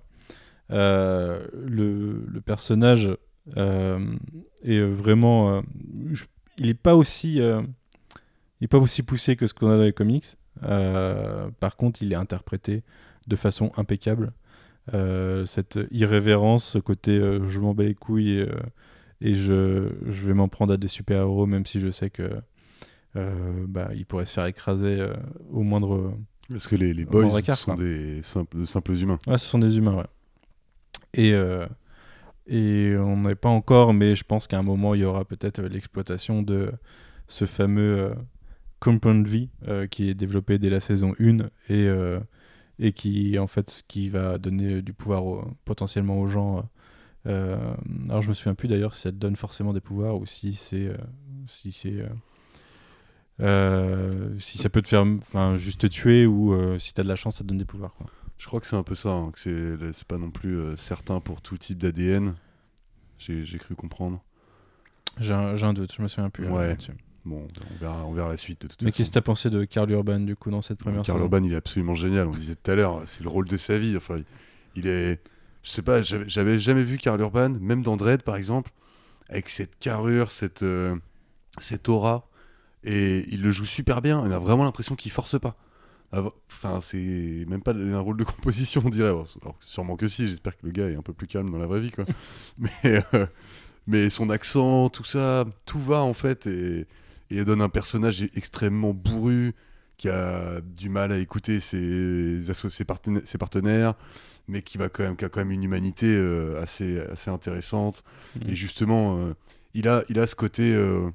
[0.70, 3.10] Le, le personnage
[3.56, 5.62] est vraiment,
[6.12, 6.26] je-
[6.58, 9.92] il est pas aussi, il est pas aussi poussé que ce qu'on a dans les
[9.94, 10.26] comics.
[10.62, 12.84] Par contre, il est interprété
[13.28, 14.32] de façon impeccable.
[15.46, 18.48] Cette irrévérence, ce côté je m'en bats les couilles et,
[19.22, 22.30] et je, je vais m'en prendre à des super-héros, même si je sais que
[23.16, 25.14] euh, bah, il pourrait se faire écraser euh,
[25.52, 26.14] au moindre.
[26.50, 27.84] Parce que les, les boys écart, sont quoi.
[27.84, 28.58] des simples,
[28.94, 29.20] humains.
[29.28, 30.08] Ouais, ce sont des humains, ouais.
[31.14, 31.66] Et, euh,
[32.48, 35.62] et on n'est pas encore, mais je pense qu'à un moment, il y aura peut-être
[35.62, 36.72] l'exploitation de
[37.28, 38.14] ce fameux euh,
[38.80, 39.50] Compound V
[39.92, 41.38] qui est développé dès la saison 1
[41.70, 41.88] et,
[42.80, 46.68] et qui, en fait, ce qui va donner du pouvoir au- potentiellement aux gens.
[47.28, 47.74] Euh,
[48.10, 50.54] alors, je me souviens plus d'ailleurs si ça te donne forcément des pouvoirs ou si
[50.54, 50.88] c'est.
[50.88, 50.98] euh,
[51.48, 52.04] si c'est.
[53.42, 57.08] euh, si ça peut te faire enfin, juste te tuer ou si tu as de
[57.10, 57.94] la chance, ça te donne des pouvoirs.
[57.94, 58.08] Quoi.
[58.38, 60.76] Je crois que c'est un peu ça, hein, que c'est c'est pas non plus euh,
[60.76, 62.36] certain pour tout type d'ADN.
[63.20, 64.24] J'ai cru comprendre.
[65.20, 66.46] J'ai un, un doute, je me souviens plus.
[66.48, 66.78] euh, Ouais.
[67.24, 69.64] Bon, on verra, on verra la suite de toute Mais qu'est-ce que t'as pensé de
[69.64, 71.26] Carl Urban du coup dans cette première Karl saison?
[71.26, 72.26] Urban, il est absolument génial.
[72.28, 73.96] On disait tout à l'heure, c'est le rôle de sa vie.
[73.96, 74.16] Enfin,
[74.76, 75.22] il est.
[75.64, 78.72] Je sais pas, j'avais jamais vu Karl Urban, même dans Dread par exemple,
[79.30, 80.96] avec cette carrure, cette, euh,
[81.60, 82.28] cette aura.
[82.84, 84.20] Et il le joue super bien.
[84.20, 85.56] On a vraiment l'impression qu'il force pas.
[86.12, 89.10] Enfin, c'est même pas un rôle de composition, on dirait.
[89.10, 89.28] Alors,
[89.60, 91.80] sûrement que si, j'espère que le gars est un peu plus calme dans la vraie
[91.80, 92.06] vie, quoi.
[92.58, 93.26] mais, euh,
[93.88, 96.48] mais son accent, tout ça, tout va en fait.
[96.48, 96.88] Et, et
[97.30, 99.54] il donne un personnage extrêmement bourru,
[99.98, 103.94] qui a du mal à écouter ses, ses, ses partenaires,
[104.48, 108.04] mais qui, va quand même, qui a quand même une humanité euh, assez, assez intéressante.
[108.36, 108.50] Mhm.
[108.50, 109.34] Et justement, euh,
[109.74, 111.10] il, a, il a ce côté euh,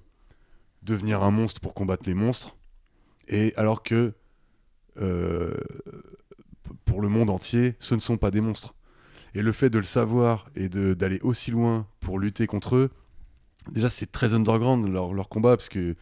[0.83, 2.57] devenir un monstre pour combattre les monstres,
[3.29, 4.15] et alors que
[5.01, 5.55] euh,
[6.85, 8.75] pour le monde entier, ce ne sont pas des monstres.
[9.35, 12.91] Et le fait de le savoir et d'aller aussi loin pour lutter contre eux,
[13.71, 15.95] déjà c'est très underground leur, leur combat, parce que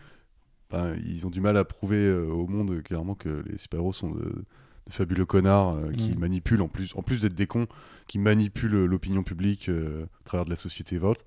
[0.70, 4.10] ben, ils ont du mal à prouver euh, au monde clairement que les super-héros sont
[4.10, 4.44] de,
[4.88, 6.18] de fabuleux connards euh, qui Mhm.
[6.18, 7.66] manipulent, en plus, en plus d'être des cons,
[8.06, 11.24] qui manipulent l'opinion publique euh, à travers de la société Volt.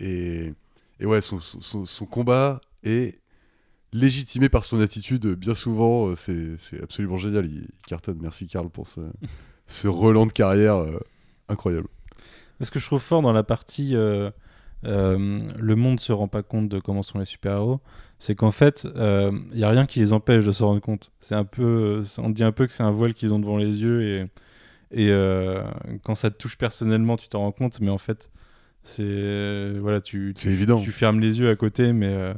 [0.00, 0.52] Et,
[1.00, 3.14] et ouais, son, son- combat est
[3.92, 6.08] légitimé par son attitude bien souvent.
[6.08, 7.46] euh, C'est c'est absolument génial.
[7.46, 8.18] Il, il cartonne.
[8.20, 9.00] Merci Karl pour ce,
[9.66, 10.98] ce relan de carrière euh,
[11.48, 11.88] incroyable.
[12.60, 14.30] Ce que je trouve fort dans la partie euh,
[14.84, 17.80] euh, le monde se rend pas compte de comment sont les super-héros,
[18.22, 21.10] c'est qu'en fait, il n'y a rien qui les empêche de se rendre compte.
[21.18, 23.82] C'est un peu, on dit un peu que c'est un voile qu'ils ont devant les
[23.82, 24.20] yeux et,
[24.92, 25.64] et euh,
[26.04, 28.30] quand ça te touche personnellement, tu t'en rends compte, mais en fait,
[28.84, 30.80] C'est euh, voilà, tu, tu, évident.
[30.80, 32.32] tu fermes les yeux à côté, mais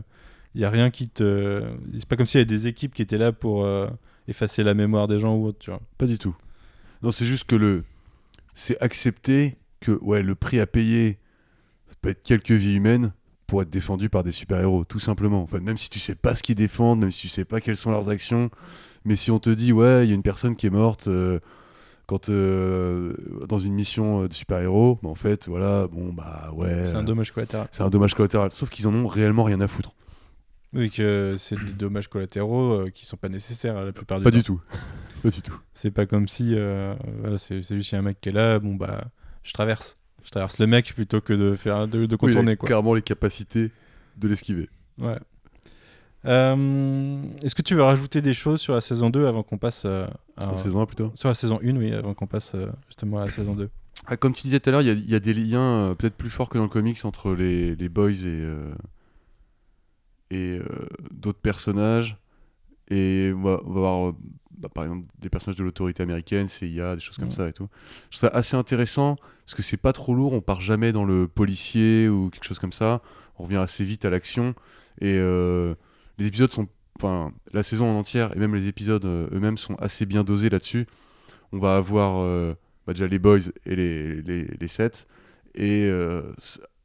[0.55, 1.63] il y a rien qui te.
[1.95, 3.87] C'est pas comme s'il y avait des équipes qui étaient là pour euh,
[4.27, 5.81] effacer la mémoire des gens ou autre, tu vois.
[5.99, 6.35] Pas du tout.
[7.03, 7.85] Non, c'est juste que le.
[8.55, 11.19] C'est accepter que ouais, le prix à payer
[11.89, 13.13] ça peut être quelques vies humaines
[13.47, 15.43] pour être défendu par des super-héros, tout simplement.
[15.43, 17.77] Enfin, même si tu sais pas ce qu'ils défendent, même si tu sais pas quelles
[17.77, 18.51] sont leurs actions,
[19.05, 21.39] mais si on te dit ouais, il y a une personne qui est morte euh,
[22.07, 23.15] quand euh,
[23.49, 26.87] dans une mission euh, de super-héros, bah, en fait, voilà, bon bah ouais.
[26.87, 27.69] C'est un dommage collatéral.
[27.71, 28.51] c'est un dommage collatéral.
[28.53, 29.95] Sauf qu'ils en ont réellement rien à foutre.
[30.73, 34.31] Oui, que c'est des dommages collatéraux euh, qui sont pas nécessaires la plupart du Pas
[34.31, 34.37] temps.
[34.39, 34.61] du tout.
[35.23, 35.57] pas du tout.
[35.73, 38.33] C'est pas comme si voilà, c'est c'est juste il y a un mec qui est
[38.33, 39.05] là, bon bah
[39.43, 39.95] je traverse.
[40.25, 42.67] Je traverse le mec plutôt que de faire de, de Oui, contourner quoi.
[42.67, 43.71] clairement les capacités
[44.17, 44.69] de l'esquiver.
[44.99, 45.19] Ouais.
[46.27, 49.83] Euh, Est-ce que tu veux rajouter des choses sur la saison 2 avant qu'on passe
[49.85, 50.07] euh,
[50.39, 51.13] à- Sur la saison 1 plutôt.
[51.15, 53.69] sur la saison 1 oui, avant qu'on passe euh, justement à la saison 2.
[54.07, 55.61] Ah, comme tu disais tout à l'heure, il y a- il y, a des liens
[55.91, 58.49] euh, peut-être plus forts que dans le comics entre les, les boys et,
[60.31, 60.59] et
[61.13, 62.17] d'autres personnages.
[62.89, 64.15] Et on va, on va voir,
[64.65, 67.69] bah, par exemple, des personnages de l'autorité américaine, CIA, des choses comme ça et tout.
[68.11, 71.05] Je trouve ça assez intéressant parce que c'est pas trop lourd, on part jamais dans
[71.05, 73.03] le policier ou quelque chose comme ça.
[73.39, 74.55] On revient assez vite à l'action.
[75.01, 75.75] Et euh,
[76.19, 76.69] les épisodes sont.
[76.97, 80.49] Enfin, la saison en entière et même les épisodes euh, eux-mêmes sont assez bien dosés
[80.49, 80.87] là-dessus.
[81.53, 82.21] On va avoir.
[82.21, 82.55] euh,
[82.87, 85.07] bah, déjà les boys et les, les, les sets.
[85.55, 86.23] Et euh,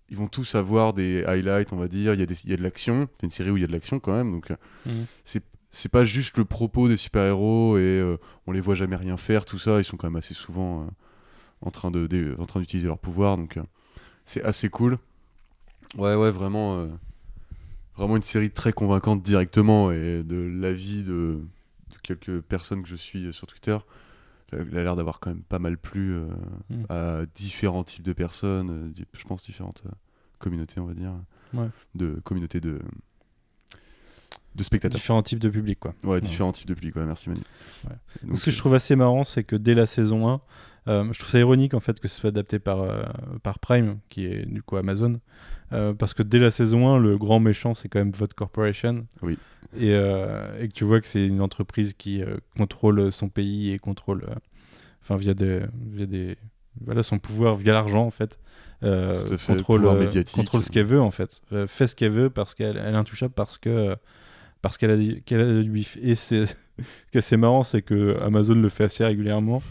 [0.10, 2.14] ils vont tous avoir des highlights, on va dire.
[2.16, 3.08] Il y a, des- il y a de l'action.
[3.20, 4.32] C'est une série où il y a de l'action quand même.
[4.32, 4.48] Donc
[5.24, 9.18] c'est c'est pas juste le propos des super-héros et euh, on les voit jamais rien
[9.18, 9.80] faire, tout ça.
[9.80, 10.88] Ils sont quand même assez souvent euh,
[11.62, 13.38] en train de, de- en train d'utiliser leur pouvoir.
[13.38, 13.64] Donc euh,
[14.26, 14.98] c'est assez cool.
[15.98, 16.88] Ouais, ouais, vraiment.
[17.96, 21.40] vraiment une série très convaincante directement et de l'avis de,
[21.92, 23.78] de quelques personnes que je suis sur Twitter.
[24.52, 26.28] Elle a l'air d'avoir quand même pas mal plu euh,
[26.72, 26.84] Mm.
[26.90, 29.84] à différents types de personnes, je pense différentes
[30.40, 31.14] communautés, on va dire,
[31.54, 31.68] Ouais.
[31.96, 32.80] de communautés de
[34.56, 34.98] de spectateurs.
[34.98, 35.94] Différents types de publics quoi.
[36.04, 36.96] Ouais, différents types de publics.
[36.96, 37.42] Ouais, merci Manu.
[37.86, 37.96] Ouais.
[38.24, 40.42] Donc, Ce que je euh, trouve assez marrant, c'est que dès la saison 1,
[40.88, 43.04] euh, je trouve ça ironique en fait que ce soit adapté par, euh,
[43.44, 45.20] par Prime, qui est du coup Amazon,
[45.72, 49.06] euh, parce que dès la saison 1, le grand méchant c'est quand même Vote Corporation.
[49.22, 49.38] Oui.
[49.78, 52.24] Et, et que tu vois que c'est une entreprise qui
[52.58, 54.26] contrôle son pays et contrôle,
[55.04, 56.38] enfin via des, via des,
[56.84, 58.40] voilà son pouvoir via l'argent en fait.
[58.82, 62.96] Fait, contrôle, contrôle ce qu'elle veut en fait, fait ce qu'elle veut parce qu'elle elle
[62.96, 63.96] est intouchable parce que
[64.62, 65.98] parce qu'elle a, du- qu'elle a du bif.
[66.02, 66.54] Et c'est ce
[67.12, 69.62] qui est assez marrant, c'est que Amazon le fait assez régulièrement.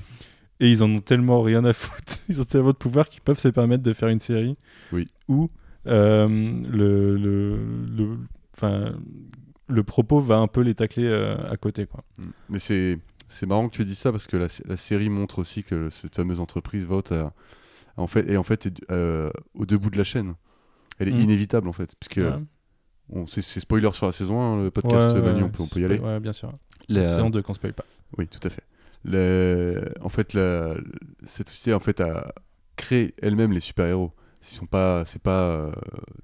[0.60, 2.14] Et ils en ont tellement rien à foutre.
[2.28, 4.56] Ils ont tellement de pouvoir qu'ils peuvent se permettre de faire une série
[4.92, 5.06] Oui.
[5.28, 5.50] où
[5.86, 6.26] euh,
[6.68, 7.56] le, le,
[7.96, 8.18] le,
[8.56, 8.92] enfin,
[9.68, 11.86] le propos va un peu les tacler euh, à côté.
[11.86, 12.02] Quoi.
[12.18, 12.24] Mm.
[12.50, 12.98] Mais c'est
[13.28, 15.90] c'est marrant que tu aies dit ça parce que la, la série montre aussi que
[15.90, 17.32] cette fameuse entreprise Vote a
[17.96, 20.34] en fait, est en fait est, euh, au debout de la chaîne.
[20.98, 21.20] Elle est Mm.
[21.20, 21.94] inévitable en fait.
[22.00, 22.42] Parce que Ouais.
[23.12, 25.62] On- c'est c'est spoiler sur la saison 1, le podcast Ouais, Manu, ouais, on, peut,
[25.62, 25.98] on peut y aller.
[25.98, 26.52] Ouais, bien sûr.
[26.88, 27.84] La- Saison 2 qu'on spoil pas.
[28.16, 28.62] Oui, tout à fait.
[29.04, 30.74] Le- En fait, la-
[31.24, 32.32] cette société en fait, a
[32.76, 34.12] créé elle-même les super-héros.
[34.40, 35.72] Ce sont pas, c'est pas euh,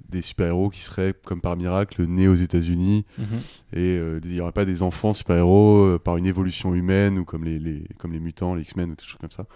[0.08, 3.26] des super-héros qui seraient comme par miracle nés aux États-Unis Mhm.
[3.72, 7.24] et euh, il n'y aurait pas des enfants super-héros euh, par une évolution humaine ou
[7.24, 9.46] comme les, les- comme les mutants, les X-Men ou des choses comme ça.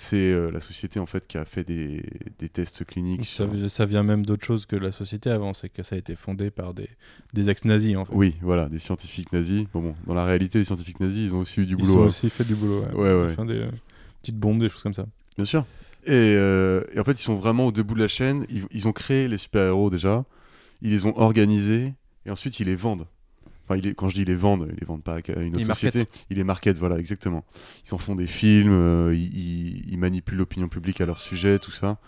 [0.00, 2.04] C'est euh, la société en fait qui a fait des,
[2.38, 3.24] des tests cliniques.
[3.24, 5.96] Ça, sur- vi- ça vient même d'autre chose que la société avant, c'est que ça
[5.96, 6.88] a été fondé par des,
[7.34, 8.14] des ex-nazis en fait.
[8.14, 9.64] Oui, voilà, des scientifiques nazis.
[9.72, 11.96] Bon, bon, dans la réalité, les scientifiques nazis, ils ont aussi eu du Ils boulot.
[11.98, 12.06] ont hein.
[12.06, 12.82] aussi fait du boulot.
[12.82, 13.32] Ouais, Ouais, ouais.
[13.32, 13.70] Enfin, des euh,
[14.22, 15.06] petites bombes, des choses comme ça.
[15.36, 15.66] Bien sûr.
[16.06, 18.46] Et, euh, et en fait, ils sont vraiment au debout de la chaîne.
[18.50, 20.24] Ils, ils ont créé les super-héros déjà.
[20.80, 21.92] Ils les ont organisés.
[22.24, 23.06] Et ensuite, ils les vendent.
[23.68, 25.66] Enfin, quand je dis ils les vendent, ils les vendent pas à une autre Ils
[25.66, 25.98] société.
[26.30, 27.44] Ils les marketent, voilà, exactement.
[27.86, 28.72] Ils en font des films.
[28.72, 31.98] euh, ils, ils- ils manipulent l'opinion publique à leur sujet, tout ça.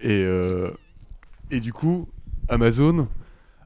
[0.00, 0.70] Et, euh,
[1.50, 2.08] et du coup,
[2.48, 3.08] Amazon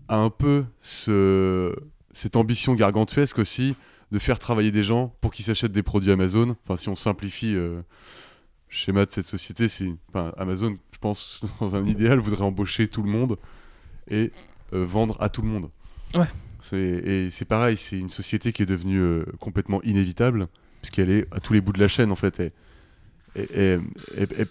[0.09, 1.75] a un peu ce,
[2.12, 3.77] cette ambition gargantuesque aussi
[4.11, 6.57] de faire travailler des gens pour qu'ils s'achètent des produits Amazon.
[6.64, 7.83] Enfin, si on simplifie euh, le
[8.68, 13.03] schéma de cette société, c'est enfin, Amazon, je pense, dans un idéal, voudrait embaucher tout
[13.03, 13.38] le monde
[14.09, 14.31] et
[14.75, 15.70] euh, vendre à tout le monde.
[16.14, 16.27] Ouais.
[16.62, 20.48] C'est- Et c'est pareil, c'est une société qui est devenue euh, complètement inévitable,
[20.81, 22.40] puisqu'elle est à tous les bouts de la chaîne, en fait.
[22.40, 22.53] Et,
[23.37, 23.79] et,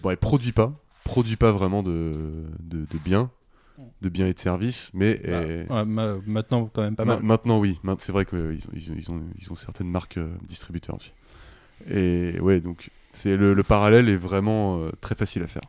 [0.02, 0.72] bon, elle produit pas,
[1.04, 3.30] produit pas vraiment de, de, de biens,
[4.02, 7.14] de biens et de services, mais Bah, euh, ouais, ma- maintenant, quand même pas Ma-
[7.16, 7.24] mal.
[7.24, 7.78] Maintenant, oui.
[7.98, 11.12] C'est vrai qu'ils ont, ils ont, ils ont, ils ont certaines marques euh, distributeurs aussi.
[11.90, 15.62] Et ouais, donc c'est le, le parallèle est vraiment euh, très facile à faire.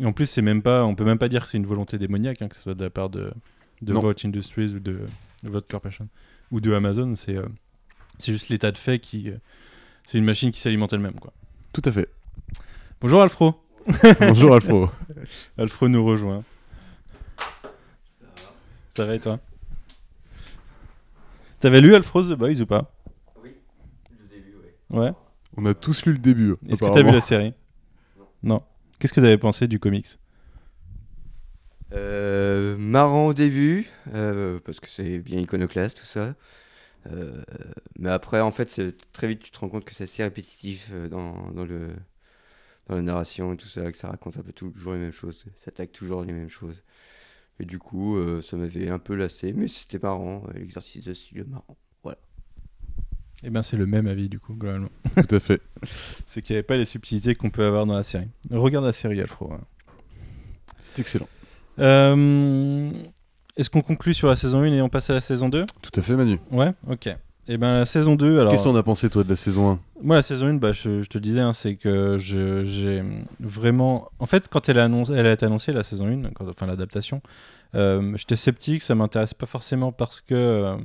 [0.00, 1.98] Et en plus, c'est même pas, on peut même pas dire que c'est une volonté
[1.98, 3.32] démoniaque, hein, que ce soit de la part de,
[3.82, 3.92] de.
[3.94, 5.00] Vote Industries ou de,
[5.44, 6.08] de Vote Corporation
[6.50, 7.14] ou de Amazon.
[7.16, 7.46] C'est euh,
[8.18, 9.30] c'est juste l'état de fait qui.
[9.30, 9.36] euh,
[10.06, 11.14] c'est une machine qui s'alimente elle-même.
[11.14, 11.32] quoi.
[11.72, 12.08] Tout à fait.
[13.00, 13.54] Bonjour Alfro.
[14.20, 14.90] Bonjour Alfro.
[15.58, 16.42] Alfred nous rejoint.
[18.90, 19.40] Ça va et toi?
[21.60, 22.92] T'avais lu Alfred The Boys ou pas?
[23.42, 23.54] Oui,
[24.10, 24.54] le début,
[24.90, 24.98] ouais.
[24.98, 25.12] Ouais.
[25.56, 26.54] On a tous lu le début.
[26.68, 27.12] Est-ce que t'as vu apparemment.
[27.12, 27.54] la série?
[28.42, 28.62] Non.
[28.98, 30.06] Qu'est-ce que t'avais pensé du comics?
[31.94, 36.34] Euh, marrant au début, euh, parce que c'est bien iconoclaste tout ça.
[37.12, 37.42] Euh,
[37.98, 40.90] mais après, en fait, c'est- très vite, tu te rends compte que c'est assez répétitif
[41.10, 41.90] dans, dans, le,
[42.88, 45.44] dans la narration et tout ça, que ça raconte un peu toujours les mêmes choses,
[45.54, 46.82] ça attaque toujours les mêmes choses.
[47.60, 51.38] Et du coup, euh, ça m'avait un peu lassé, mais c'était marrant, l'exercice de style
[51.38, 51.76] est marrant.
[52.02, 52.18] Voilà.
[53.44, 54.90] Eh bien, c'est le même avis du coup, globalement.
[55.28, 55.60] Tout à fait.
[56.26, 58.28] C'est qu'il n'y avait pas les subtilités qu'on peut avoir dans la série.
[58.50, 59.50] Regarde la série, Alfred.
[59.50, 59.58] ouais.
[60.82, 61.28] C'est excellent.
[61.78, 62.90] Euh,
[63.56, 65.90] Est-ce qu'on conclut sur la saison 1 et on passe à la saison 2 Tout
[65.98, 66.38] à fait, Manu.
[66.50, 67.08] Ouais, ok.
[67.46, 68.50] Et ben la saison 2, alors.
[68.52, 70.72] Qu'est-ce que t'en as pensé, toi, de la saison 1 Moi, la saison 1, bah,
[70.72, 73.02] je, je te disais, hein, c'est que j'ai
[73.38, 74.08] vraiment.
[74.18, 76.64] En fait, quand elle a, annoncé, elle a été annoncée, la saison 1, quand- enfin
[76.66, 77.20] l'adaptation,
[77.74, 80.34] euh, j'étais sceptique, ça m'intéresse pas forcément parce que.
[80.34, 80.76] euh,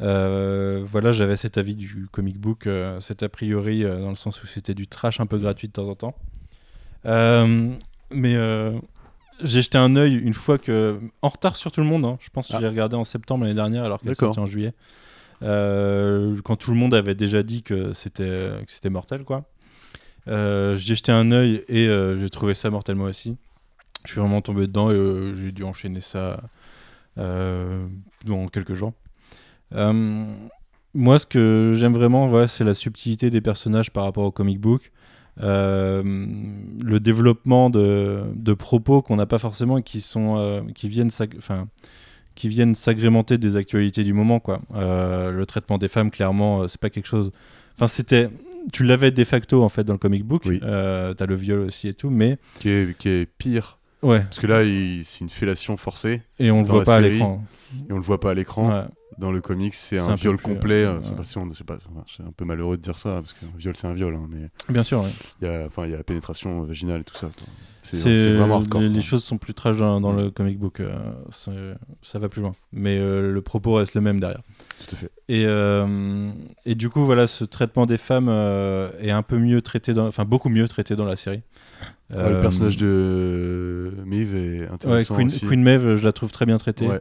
[0.00, 4.46] euh, voilà, j'avais cet avis du comic book, cet a priori, dans le sens où
[4.48, 6.14] c'était du trash un peu gratuit de temps en temps.
[8.10, 8.36] Mais
[9.42, 10.98] j'ai jeté un œil une fois que.
[11.22, 12.60] En retard sur tout le monde, hein, je pense que Ah.
[12.60, 14.72] j'ai regardé en septembre l'année dernière alors qu'elle sortie en juillet.
[15.42, 19.44] Euh, quand tout le monde avait déjà dit que c'était que c'était mortel quoi.
[20.28, 23.36] Euh, j'ai jeté un œil et euh, j'ai trouvé ça mortel moi aussi.
[24.04, 26.40] Je suis vraiment tombé dedans et j'ai dû enchaîner ça
[27.16, 28.92] dans quelques jours.
[30.96, 34.60] Moi, ce que j'aime vraiment, voilà, c'est la subtilité des personnages par rapport au comic
[34.60, 34.92] book.
[35.42, 36.02] Euh,
[36.84, 41.10] le développement de, de propos qu'on n'a pas forcément et qui sont euh, qui viennent
[42.36, 46.66] qui viennent s'agrémenter des actualités du moment quoi Euh, le traitement des femmes clairement euh,
[46.68, 47.32] c'est pas quelque chose
[47.74, 48.28] enfin c'était
[48.72, 50.60] tu l'avais de facto en fait dans le comic book Oui.
[50.62, 54.38] Euh, t'as le viol aussi et tout mais qui est, qui est pire ouais Parce
[54.38, 54.62] que là,
[55.02, 57.44] c'est une fellation forcée et on le voit pas à l'écran
[57.88, 58.68] et on le voit pas à l'écran.
[58.68, 58.84] Ouais.
[59.18, 60.84] Dans le comics, c'est un, un viol plus, complet.
[60.84, 61.64] euh, euh, c'est ouais.
[61.64, 64.12] pas c'est un peu malheureux de dire ça, parce qu'un viol, c'est un viol.
[64.16, 65.10] hein, mais bien sûr ouais.
[65.40, 67.28] il y a, enfin, il y a la pénétration vaginale et tout ça.
[67.84, 68.80] C'est vraiment hardcore.
[68.80, 70.96] les, choses sont plus trash dans, dans le comic book euh,
[71.30, 74.40] ça va plus loin mais euh, le propos reste le même derrière
[74.86, 75.10] Tout à fait.
[75.28, 76.30] Et, euh,
[76.66, 80.06] et du coup, voilà, ce traitement des femmes euh, est un peu mieux traité, dans,
[80.06, 81.42] enfin beaucoup mieux traité dans la série.
[82.10, 85.46] Ouais, Euh, le personnage de Maeve est ouais, intéressant Queen, aussi.
[85.46, 86.86] Queen Maeve, je la trouve très bien traitée.
[86.86, 87.00] Ouais.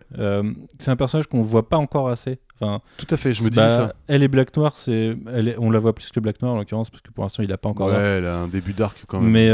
[0.79, 2.39] C'est un personnage qu'on voit pas encore assez.
[2.59, 3.93] Enfin, Tout à fait, je me bah, disais ça.
[4.07, 6.57] Elle est Black Noir, c'est, elle est- on la voit plus que Black Noir en
[6.57, 7.87] l'occurrence parce que pour l'instant il a pas encore.
[7.89, 9.29] Ouais, elle a un début d'arc quand même.
[9.31, 9.49] Mais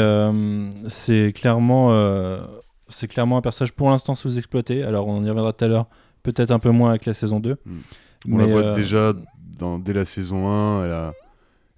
[0.87, 1.89] c'est clairement,
[2.87, 4.83] c'est clairement un personnage pour l'instant sous-exploité.
[4.83, 5.87] Alors on y reviendra tout à l'heure,
[6.21, 7.57] peut-être un peu moins avec la saison 2.
[7.65, 7.77] Mm.
[8.27, 9.13] On la voit euh, déjà
[9.57, 11.13] dans, dès la saison 1, elle a,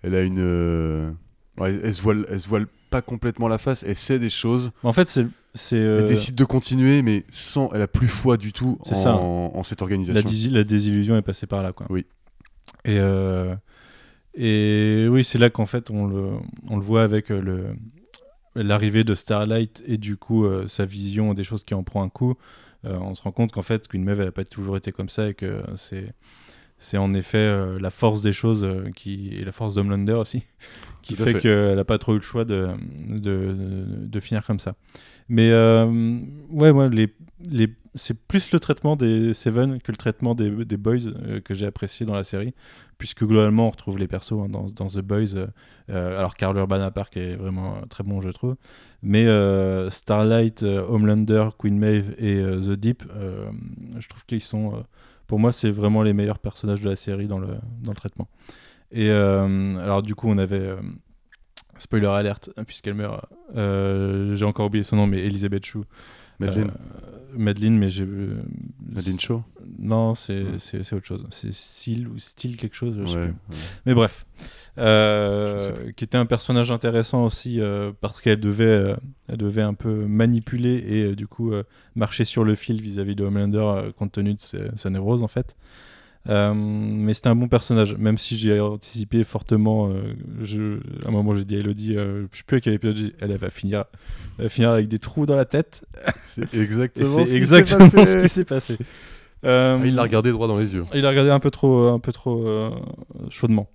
[0.04, 0.40] elle a une.
[0.40, 1.12] euh,
[1.58, 4.72] ouais, elle, se voile, elle se voile pas complètement la face, elle sait des choses.
[4.84, 7.70] En fait, c'est, c'est euh, Elle décide de continuer, mais sans.
[7.74, 9.16] Elle a plus foi du tout en, ça.
[9.16, 10.52] en cette la, organisation.
[10.54, 11.88] la désillusion est passée par là quoi.
[11.90, 12.06] Oui.
[12.86, 13.56] Et euh,
[14.34, 16.30] et oui, c'est là qu'en fait on le
[16.70, 17.76] on le voit avec le
[18.56, 22.10] l'arrivée de Starlight et du coup euh, sa vision des choses qui en prend un
[22.10, 22.36] coup.
[22.86, 25.10] Euh, on se rend compte qu'en fait qu'une meuf elle a pas toujours été comme
[25.10, 26.14] ça et que c'est
[26.82, 30.44] c'est en effet euh, la force des choses euh, qui et la force d'Homelander aussi
[31.04, 31.40] qui fait, fait.
[31.40, 32.70] qu'elle a pas trop eu le choix de
[33.08, 34.74] de, de, de finir comme ça.
[35.30, 35.86] Mais euh,
[36.50, 37.14] ouais, moi, les,
[37.50, 41.54] les, c'est plus le traitement des Seven que le traitement des, des Boys euh, que
[41.54, 42.54] j'ai apprécié dans la série,
[42.98, 45.36] puisque globalement, on retrouve les persos hein, dans, The Boys.
[45.36, 45.48] euh,
[45.90, 48.56] euh, alors, Carl Urban à qui est vraiment très bon, je trouve.
[49.04, 49.26] Mais
[49.90, 53.04] Starlight, Homelander, Queen Maeve et The Deep,
[53.98, 54.84] je trouve qu'ils sont.
[55.28, 58.30] pour moi, c'est vraiment les meilleurs personnages de la série dans le, dans le traitement.
[58.92, 60.76] Et alors, du coup, on avait.
[61.80, 63.26] spoiler alerte, puisqu'elle meurt.
[63.56, 65.84] j'ai encore oublié son nom, mais Elizabeth Shue.
[66.48, 68.04] Madeleine, Euh, Madeleine, mais j'ai.
[68.04, 68.42] euh,
[68.90, 69.42] Madeleine Shaw
[69.80, 70.94] Non, c'est Ouais.
[70.94, 71.26] autre chose.
[71.32, 73.34] C'est Style ou Style quelque chose, je sais Ouais, plus.
[73.56, 73.62] ouais.
[73.86, 74.26] Mais bref.
[74.78, 75.94] Euh, Je sais plus.
[75.94, 78.96] qui était un personnage intéressant aussi euh, parce qu'elle devait, euh,
[79.28, 81.52] elle devait un peu manipuler et du coup
[81.96, 85.56] marcher sur le fil vis-à-vis de Homelander compte tenu de ses- sa névrose en fait.
[86.30, 89.90] Euh, mais c'était un bon personnage, même si j'ai anticipé fortement.
[89.90, 92.74] euh, je, à un moment, j'ai dit à Elodie, euh, je sais plus à quel
[92.74, 93.86] épisode, elle, elle va finir,
[94.38, 95.84] elle va finir avec des trous dans la tête.
[96.28, 98.18] C'est exactement, c'est ce qui exactement s'est passé.
[98.20, 98.78] ce qui s'est passé.
[99.44, 100.84] Euh, Ah, il l'a regardé droit dans les yeux.
[100.94, 102.70] il a regardé un peu trop, un peu trop euh,
[103.32, 103.68] chaudement.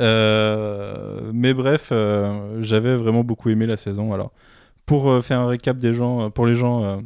[0.00, 4.12] Euh, mais bref, euh, j'avais vraiment beaucoup aimé la saison.
[4.12, 4.32] Alors,
[4.86, 6.96] pour euh, faire un récap des gens, euh, pour les gens euh,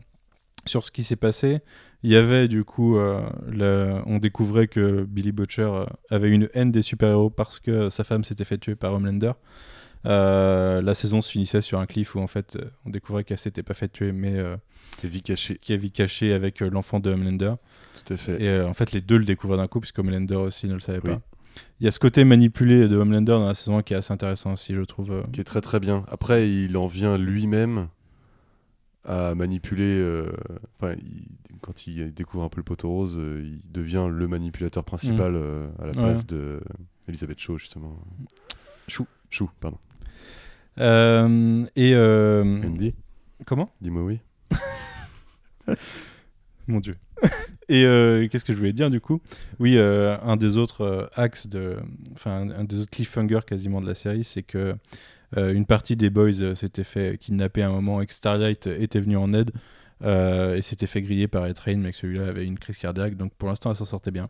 [0.65, 1.61] sur ce qui s'est passé,
[2.03, 6.49] il y avait du coup, euh, le- on découvrait que Billy Butcher euh, avait une
[6.55, 9.33] haine des super-héros parce que sa femme s'était fait tuer par Homelander.
[10.07, 13.65] Euh, la saison se finissait sur un cliff où en fait on découvrait qu'elle s'était
[13.65, 14.57] pas fait tuer, mais euh,
[14.99, 15.59] C'est vie cachée.
[15.61, 17.55] qui avait caché avec euh, l'enfant de Homelander.
[18.07, 18.41] Tout à fait.
[18.43, 21.01] Et en fait, les deux le découvrent d'un coup, puisque Homelander aussi ne le savait
[21.03, 21.11] Oui.
[21.11, 21.21] pas.
[21.81, 24.13] Il y a ce côté manipulé de Homelander dans la saison 1 qui est assez
[24.13, 25.25] intéressant aussi, je trouve.
[25.33, 26.05] Qui est très très bien.
[26.09, 27.89] Après, il en vient lui-même
[29.09, 29.99] à manipuler.
[29.99, 30.31] euh,
[30.81, 30.95] Enfin,
[31.61, 35.69] quand il découvre un peu le poteau rose, euh, il devient le manipulateur principal euh,
[35.81, 35.93] à la Ouais.
[36.13, 36.61] place de
[37.09, 37.99] Elisabeth Shaw, justement.
[38.87, 39.07] Chou.
[39.31, 39.79] Chou, pardon.
[40.79, 42.95] Euh, et euh, Andy,
[43.45, 43.71] comment?
[43.81, 44.21] Dis-moi oui.
[46.67, 46.97] Mon Dieu.
[47.69, 49.21] et euh, qu'est-ce que je voulais dire du coup?
[49.59, 51.77] Oui, un des autres axes de,
[52.13, 54.75] enfin un, des autres cliffhangers quasiment de la série, c'est que
[55.37, 59.17] une partie des boys euh, s'était fait kidnapper à un moment et Starlight était venu
[59.17, 59.51] en aide
[60.03, 63.17] euh, et s'était fait griller par Train, mais que celui-là avait une crise cardiaque.
[63.17, 64.29] Donc pour l'instant, elle s'en sortait bien.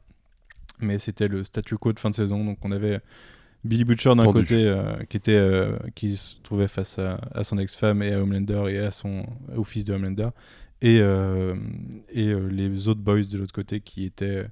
[0.81, 3.01] Mais c'était le statu quo de fin de saison, donc on avait
[3.65, 7.59] Billy Butcher d'un côté euh, qui était euh, qui se trouvait face à, à son
[7.59, 9.27] ex-femme et à Homelander et à son
[9.57, 10.29] au fils de Homelander
[10.81, 11.57] et, euh,
[12.11, 14.47] et euh, les autres boys de l'autre côté qui étaient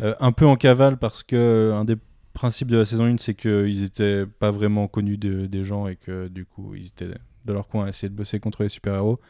[0.00, 1.96] euh, un peu en cavale parce que euh, un des
[2.38, 5.96] principes de la saison 1 c'est qu'ils étaient pas vraiment connus de- des gens et
[5.96, 7.08] que du coup ils étaient
[7.44, 9.20] de leur coin à essayer de bosser contre les super-héros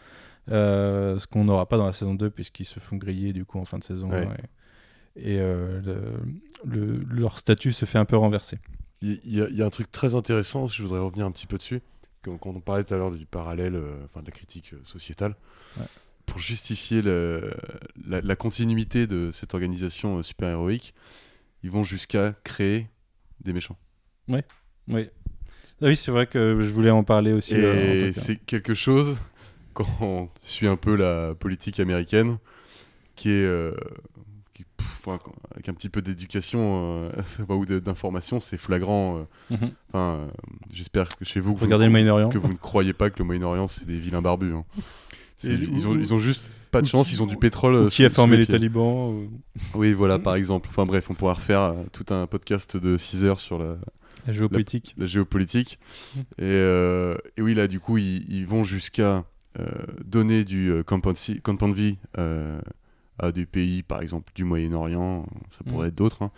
[0.50, 3.58] Euh, ce qu'on n'aura pas dans la saison 2 puisqu'ils se font griller du coup
[3.58, 4.26] en fin de saison Ouais.
[5.16, 6.20] et, et, euh, le-
[6.64, 8.58] le- leur statut se fait un peu renverser
[9.02, 11.46] Il y, a- il y a un truc très intéressant, je voudrais revenir un petit
[11.46, 11.80] peu dessus,
[12.22, 15.36] quand, quand on parlait tout à l'heure du parallèle, euh, enfin de la critique sociétale,
[15.78, 15.84] Ouais.
[16.24, 17.52] pour justifier le-
[18.06, 20.94] la, la continuité de cette organisation super-héroïque,
[21.62, 22.88] ils vont jusqu'à créer
[23.44, 23.76] des méchants.
[24.28, 24.40] oui
[24.88, 28.20] Ah oui c'est vrai que je voulais en parler aussi euh, Et cas.
[28.20, 29.20] c'est quelque chose,
[29.74, 32.38] quand on suit un peu la politique américaine,
[33.14, 33.44] qui est...
[33.44, 33.74] euh,
[34.54, 35.06] qui, pff,
[35.52, 39.18] avec un petit peu d'éducation euh, ou d'information, c'est flagrant.
[39.50, 39.56] euh.
[39.56, 39.70] Mhm.
[39.94, 40.26] Euh,
[40.72, 43.18] j'espère que chez vous, que vous regardez le Moyen-Orient que vous ne croyez pas que
[43.20, 44.52] le Moyen-Orient c'est des vilains barbus.
[44.54, 44.64] hein.
[45.44, 47.74] Ils, ont, ils ont juste pas de ou chance, qui- ils ont du pétrole.
[47.74, 49.30] Ou euh, qui a formé les talibans ou-
[49.74, 50.68] Oui, voilà, par exemple.
[50.70, 53.76] Enfin bref, on pourra refaire euh, tout un podcast de 6 heures sur la,
[54.26, 55.78] la géopolitique la géopolitique.
[56.14, 56.20] Mm.
[56.20, 59.24] Et, euh, et oui, là, du coup, ils, ils vont jusqu'à
[59.58, 59.64] euh,
[60.04, 60.82] donner du euh,
[61.14, 62.60] si- compound vie euh,
[63.18, 65.88] à des pays, par exemple, du Moyen-Orient, ça pourrait Mm.
[65.88, 66.30] être d'autres, hein,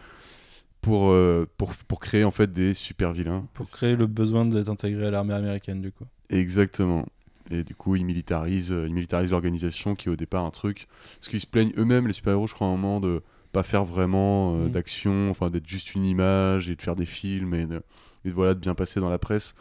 [0.81, 3.47] pour, euh, pour, pour créer en fait des super vilains.
[3.53, 6.05] pour créer le besoin d'être intégré à l'armée américaine du coup.
[6.31, 7.05] Exactement.
[7.51, 10.87] Et du coup, ils militarisent, euh, ils militarisent l'organisation qui est au départ un truc.
[11.19, 13.23] Parce qu'ils se plaignent eux-mêmes, les super-héros, je crois, à un moment, de
[13.53, 14.71] pas faire vraiment euh, Mm.
[14.71, 17.83] d'action, enfin d'être juste une image et de faire des films et de,
[18.25, 19.55] et voilà, de bien passer dans la presse.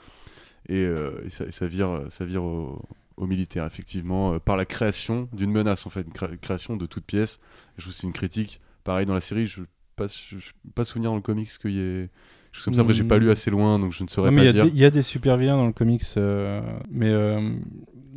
[0.67, 2.81] Et, euh, et ça, et ça vire, ça vire au,
[3.17, 6.85] au militaire, effectivement, euh, par la création d'une menace, en fait, une cré- création de
[6.85, 7.39] toute pièce.
[7.77, 8.61] Je trouve que c'est une critique.
[8.83, 9.63] Pareil, dans la série, je
[9.95, 12.09] pas, je, je- pas souvenir dans le comics qu'il y ait.
[12.51, 14.43] Chose Comme ça, après, j'ai pas lu assez loin, donc je ne saurais Non, pas
[14.43, 14.63] il y, a dire.
[14.65, 17.55] des- il y a des super vilains dans le comics, euh, mais euh,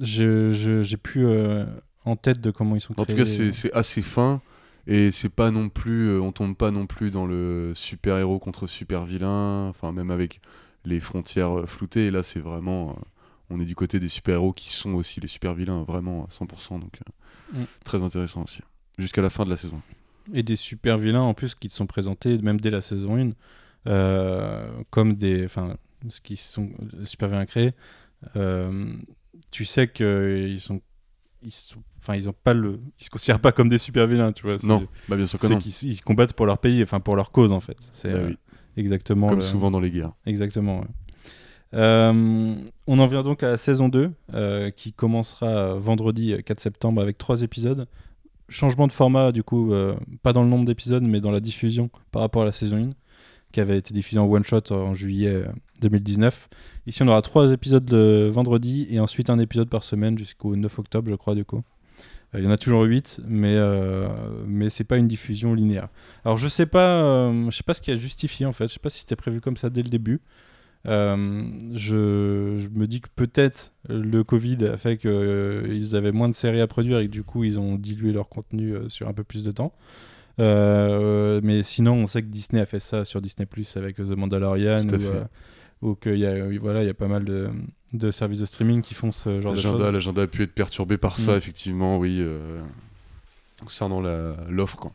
[0.01, 1.65] je- je- j'ai plus euh,
[2.05, 3.15] en tête de comment ils sont En créés.
[3.17, 4.41] tout cas, c'est c'est assez fin
[4.87, 8.39] et c'est pas non plus, euh, on tombe pas non plus dans le super héros
[8.39, 9.69] contre super vilain.
[9.69, 10.41] Enfin, même avec
[10.85, 12.07] les frontières euh, floutées.
[12.07, 12.93] Et là, c'est vraiment, euh,
[13.51, 16.29] on est du côté des super héros qui sont aussi les super vilains, vraiment à
[16.31, 16.79] 100%.
[16.81, 17.13] Donc, euh,
[17.61, 17.65] Mm.
[17.85, 18.61] très intéressant aussi.
[18.99, 19.81] Jusqu'à la fin de la saison.
[20.33, 23.29] Et des super vilains en plus qui te sont présentés même dès la saison 1
[23.29, 23.33] euh,
[23.85, 25.45] comme des.
[25.45, 25.77] Enfin,
[26.09, 27.73] ce qui sont euh, super vilains créés.
[28.37, 28.93] euh,
[29.51, 30.81] tu sais qu'ils sont.
[31.43, 31.83] Ils sont.
[31.99, 32.81] Enfin, ils ont pas le.
[33.01, 34.57] Ils se considèrent pas comme des super vilains, tu vois.
[34.63, 35.59] Non, bah bien sûr que C'est non.
[35.61, 37.77] qu'ils ils combattent pour leur pays, enfin pour leur cause en fait.
[37.93, 38.39] C'est Bah euh, oui.
[38.77, 39.29] exactement.
[39.29, 40.13] Comme le- souvent dans les guerres.
[40.27, 40.81] Exactement.
[40.81, 40.87] ouais.
[41.75, 42.55] Euh,
[42.87, 46.61] on en vient donc à la saison 2 euh, qui commencera euh, vendredi euh, 4
[46.61, 47.87] septembre avec trois épisodes.
[48.51, 51.89] Changement de format du coup, euh, pas dans le nombre d'épisodes mais dans la diffusion
[52.11, 52.91] par rapport à la saison 1
[53.53, 55.47] qui avait été diffusée en one shot en juillet euh,
[55.81, 56.49] 2019.
[56.87, 61.11] Ici on aura trois épisodes vendredi et ensuite un épisode par semaine jusqu'au 9 octobre
[61.11, 61.63] je crois du coup.
[62.35, 64.09] Euh, Il y en a toujours 8, mais, euh,
[64.47, 65.89] mais c'est pas une diffusion linéaire.
[66.25, 68.69] Alors je sais euh, sais pas ce qui a justifié en fait.
[68.69, 70.21] Je sais pas si c'était prévu comme ça dès le début.
[70.89, 71.45] Euh,
[71.75, 76.61] je, je me dis que peut-être le Covid a fait qu'ils avaient moins de séries
[76.61, 79.25] à produire et que du coup ils ont dilué leur contenu euh, sur un peu
[79.25, 79.73] plus de temps.
[80.41, 84.01] Euh, mais sinon, on sait que Disney a fait ça sur Disney Plus avec The
[84.17, 85.25] Mandalorian ou, euh,
[85.83, 87.51] ou qu'il y a, voilà, il y a pas mal de,
[87.93, 89.81] de services de streaming qui font ce genre de choses.
[89.81, 91.37] L'agenda, a pu être perturbé par ça, Mm.
[91.37, 92.19] effectivement, oui.
[92.21, 92.63] euh,
[93.61, 94.01] concernant
[94.49, 94.91] l'offre.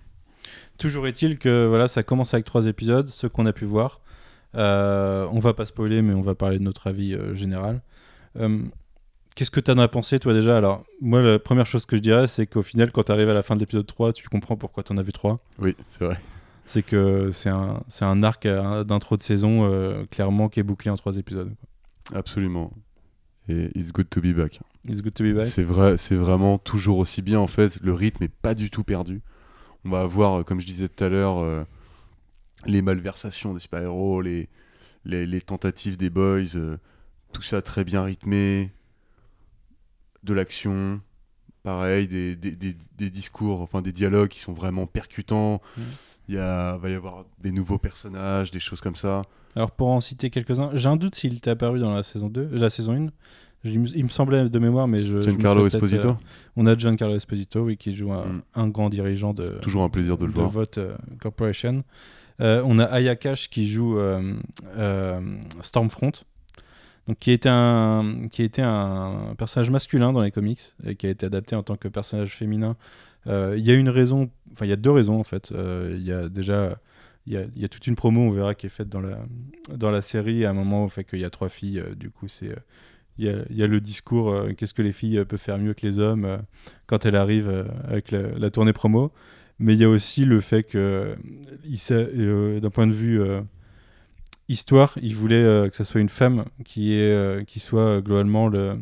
[0.77, 4.01] Toujours est-il que voilà, ça commence avec trois épisodes, ceux qu'on a pu voir.
[4.55, 7.81] Euh, on va pas spoiler, mais on va parler de notre avis euh, général.
[9.37, 10.57] Qu'est-ce que tu en as pensé, toi, déjà?
[10.57, 13.35] Alors, moi, la première chose que je dirais, c'est qu'au final, quand tu arrives à
[13.35, 15.39] la fin de l'épisode 3, tu comprends pourquoi tu en as vu 3.
[15.59, 16.19] Oui, c'est vrai.
[16.65, 20.63] C'est que c'est un, c'est un arc euh, d'intro de saison, euh, clairement, qui est
[20.63, 21.53] bouclé en trois épisodes.
[22.15, 22.73] Absolument.
[23.47, 24.59] Et It's Good to Be Back.
[24.89, 25.45] It's good to be back.
[25.45, 27.79] C'est vrai, c'est vraiment toujours aussi bien en fait.
[27.81, 29.21] Le rythme est pas du tout perdu.
[29.85, 31.63] On va avoir, euh, comme je disais tout à l'heure, euh,
[32.65, 34.49] les malversations des super-héros, les,
[35.05, 36.77] les, les tentatives des boys, euh,
[37.33, 38.71] tout ça très bien rythmé,
[40.27, 41.01] de l'action,
[41.63, 45.61] pareil, des, des, des- des discours, enfin des dialogues qui sont vraiment percutants.
[46.29, 49.23] Il y a, va y avoir des nouveaux personnages, des choses comme ça.
[49.55, 52.41] Alors pour en citer quelques-uns, j'ai un doute s'il t'est apparu dans la saison 2,
[52.41, 53.07] euh, la saison 1.
[53.63, 55.21] Je- il, me, semblait de mémoire, mais je.
[55.21, 56.13] je Giancarlo peut-être, Esposito, euh,
[56.57, 58.41] on a Giancarlo Esposito, oui, qui joue un, Mm.
[58.55, 60.49] un grand dirigeant de, toujours un plaisir de le voir.
[60.49, 61.83] Vote euh, Corporation.
[62.39, 64.31] Euh, on a Aya Cash qui joue euh,
[65.61, 66.11] Stormfront,
[67.07, 71.09] donc qui était un qui était un personnage masculin dans les comics et qui a
[71.09, 72.75] été adapté en tant que personnage féminin.
[73.27, 75.51] Euh, Il y a une raison, enfin il y a deux raisons en fait.
[75.51, 76.77] Euh, Il y a déjà
[77.25, 79.19] il y, y a toute une promo, on verra, qui est faite dans la,
[79.75, 81.79] dans la série à un moment où fait qu'il y a trois filles.
[81.79, 82.55] euh, du coup, c'est euh,
[83.17, 85.39] il y, a, il y a le discours euh, qu'est-ce que les filles euh, peuvent
[85.39, 86.37] faire mieux que les hommes euh,
[86.85, 89.11] quand elles arrivent euh, avec la, tournée promo.
[89.59, 91.15] Mais il y a aussi le fait que, euh,
[91.91, 93.41] euh, d'un point de vue euh,
[94.49, 98.01] histoire, il voulait euh, que ça soit une femme qui, est, euh, qui soit euh,
[98.01, 98.79] globalement le,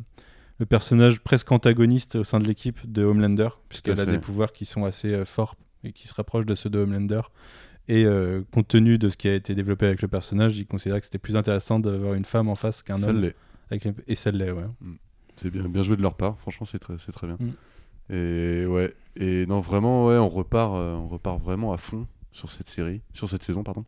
[0.60, 4.66] le personnage presque antagoniste au sein de l'équipe de Homelander, puisqu'elle a des pouvoirs qui
[4.66, 7.22] sont assez forts et qui se rapprochent de ceux de Homelander.
[7.88, 8.06] Et
[8.52, 11.20] compte tenu de ce qui a été développé avec le personnage, il considérait que c'était
[11.20, 13.32] plus intéressant d'avoir une femme en face qu'un homme.
[13.70, 14.64] Avec Et ça l'est, ouais.
[15.36, 17.38] C'est bien, bien joué de leur part, franchement c'est très, très bien.
[17.40, 18.14] Mm.
[18.14, 22.52] Et ouais, et non vraiment ouais, on repart, euh, on repart vraiment à fond sur
[22.52, 23.86] cette série, sur cette saison pardon.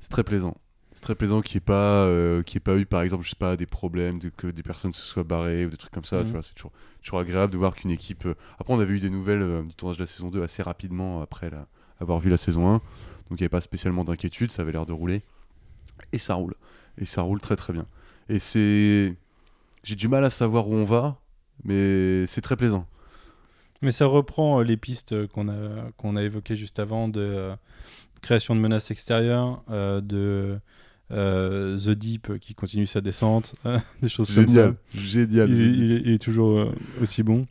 [0.00, 0.56] C'est très plaisant.
[0.92, 3.24] C'est très plaisant qu'il n'y ait pas, euh, qu'il y ait pas eu par exemple,
[3.24, 5.92] je sais pas, des problèmes, de, que des personnes se soient barrées ou des trucs
[5.92, 6.18] comme ça.
[6.18, 6.26] Mhm.
[6.26, 6.72] Tu vois, c'est toujours,
[7.02, 8.26] toujours agréable de voir qu'une équipe.
[8.26, 10.62] euh, Après, on avait eu des nouvelles euh, du tournage de la saison 2 assez
[10.62, 11.66] rapidement après la-
[12.00, 12.82] avoir vu la saison 1, donc
[13.30, 15.22] il n'y avait pas spécialement d'inquiétude, ça avait l'air de rouler.
[16.12, 16.54] Et ça roule.
[16.98, 17.86] Et ça roule très très bien.
[18.28, 19.14] Et c'est.
[19.84, 21.18] J'ai du mal à savoir où on va,
[21.64, 22.86] mais c'est très plaisant.
[23.82, 27.50] Mais ça reprend euh, les pistes qu'on a, qu'on a évoquées juste avant de
[28.20, 30.58] création de menaces extérieures, euh, de
[31.12, 33.54] euh, The Deep qui continue sa descente,
[34.02, 34.52] des choses comme ça.
[34.54, 34.74] Génial.
[34.94, 35.50] Génial.
[35.50, 35.76] Il, génial.
[35.78, 37.46] il est- il est toujours euh, aussi bon.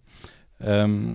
[0.64, 1.12] Euh,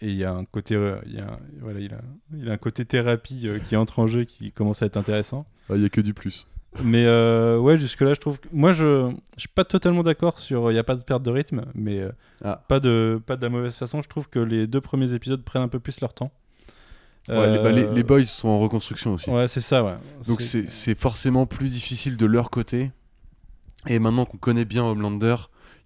[0.00, 2.00] et il y a un côté, euh, il y a, voilà, il a,
[2.36, 5.46] il a un côté thérapie euh, qui entre en jeu qui commence à être intéressant.
[5.68, 6.46] Ah, Il n'y a que du plus.
[6.84, 7.04] Mais
[7.58, 8.38] ouais, jusque-là, je trouve.
[8.38, 8.46] Que...
[8.52, 10.70] Moi, je je suis pas totalement d'accord sur.
[10.70, 12.04] Il n'y a pas de perte de rythme, mais
[12.44, 12.62] Ah.
[12.68, 14.02] pas, de, pas de la mauvaise façon.
[14.02, 16.30] Je trouve que les deux premiers épisodes prennent un peu plus leur temps.
[17.28, 19.30] Ouais, les, bah, les- Euh, les boys sont en reconstruction aussi.
[19.30, 19.94] Ouais, c'est ça, ouais.
[20.26, 22.90] Donc c'est forcément plus difficile de leur côté.
[23.86, 25.36] Et maintenant qu'on connaît bien Homelander,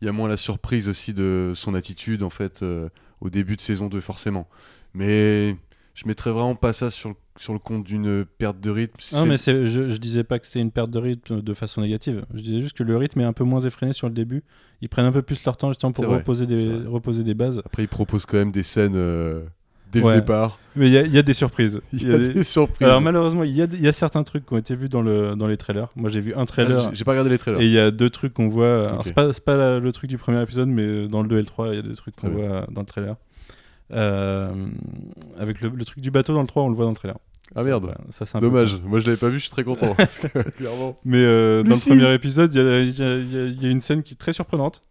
[0.01, 2.89] il y a moins la surprise aussi de son attitude en fait euh,
[3.21, 4.49] au début de saison 2 forcément.
[4.95, 5.57] Mais
[5.95, 8.97] je mettrais vraiment pas ça sur le, sur le compte d'une perte de rythme.
[9.13, 12.25] Non, mais je, je disais pas que c'était une perte de rythme de façon négative.
[12.35, 14.43] Je disais juste que le rythme est un peu moins effréné sur le début.
[14.81, 17.61] Ils prennent un peu plus leur temps justement pour reposer, des, reposer des bases.
[17.65, 19.45] Après il propose quand même des scènes euh,
[20.01, 20.15] dès Ouais.
[20.15, 20.59] le départ.
[20.77, 21.81] Mais il y, a- il y a des surprises.
[21.93, 22.87] Il y a des surprises.
[22.89, 25.03] Alors malheureusement, il y a, il y a certains trucs qui ont été vus dans,
[25.03, 25.89] le, dans les trailers.
[25.97, 26.81] Moi j'ai vu un Ah, trailer.
[26.91, 27.61] j'ai- J'ai pas regardé les trailers.
[27.61, 28.87] Et il y a deux trucs qu'on voit.
[28.87, 29.03] Alors, Ok.
[29.07, 31.41] C'est pas, c'est pas la- le truc du premier épisode, mais dans le 2 et
[31.41, 32.47] le 3, il y a des trucs qu'on bien.
[32.49, 33.17] voit dans le trailer.
[33.93, 34.53] Euh,
[35.39, 37.17] avec le, le truc du bateau dans le 3, on le voit dans le trailer.
[37.55, 37.95] Ah merde.
[38.11, 38.79] Ça, c'est un peu Dommage.
[38.85, 39.95] Moi je l'avais pas vu, je suis très content.
[39.95, 40.99] parce que, clairement.
[41.05, 44.15] Mais euh, dans le premier épisode, il y a, y y y une scène qui
[44.15, 44.83] est très surprenante.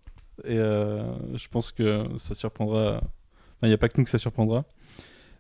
[0.46, 1.02] Et euh,
[1.36, 2.98] je pense que ça surprendra.
[2.98, 3.04] Enfin,
[3.64, 4.64] il n'y a pas que nous que ça surprendra.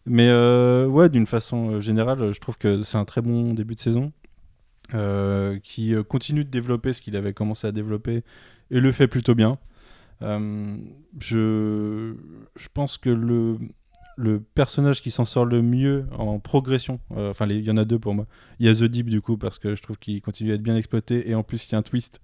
[0.05, 3.75] Mais euh, ouais, d'une façon euh, générale, je trouve que c'est un très bon début
[3.75, 4.11] de saison.
[4.93, 8.23] euh, qui continue de développer ce qu'il avait commencé à développer
[8.71, 9.57] et le fait plutôt bien.
[11.19, 12.13] Je,
[12.55, 13.57] je pense que le,
[14.17, 17.99] le personnage qui s'en sort le mieux en progression, enfin il y en a deux
[17.99, 18.25] pour moi.
[18.59, 20.63] Il y a The Deep du coup parce que je trouve qu'il continue à être
[20.63, 22.21] bien exploité et en plus il y a un twist.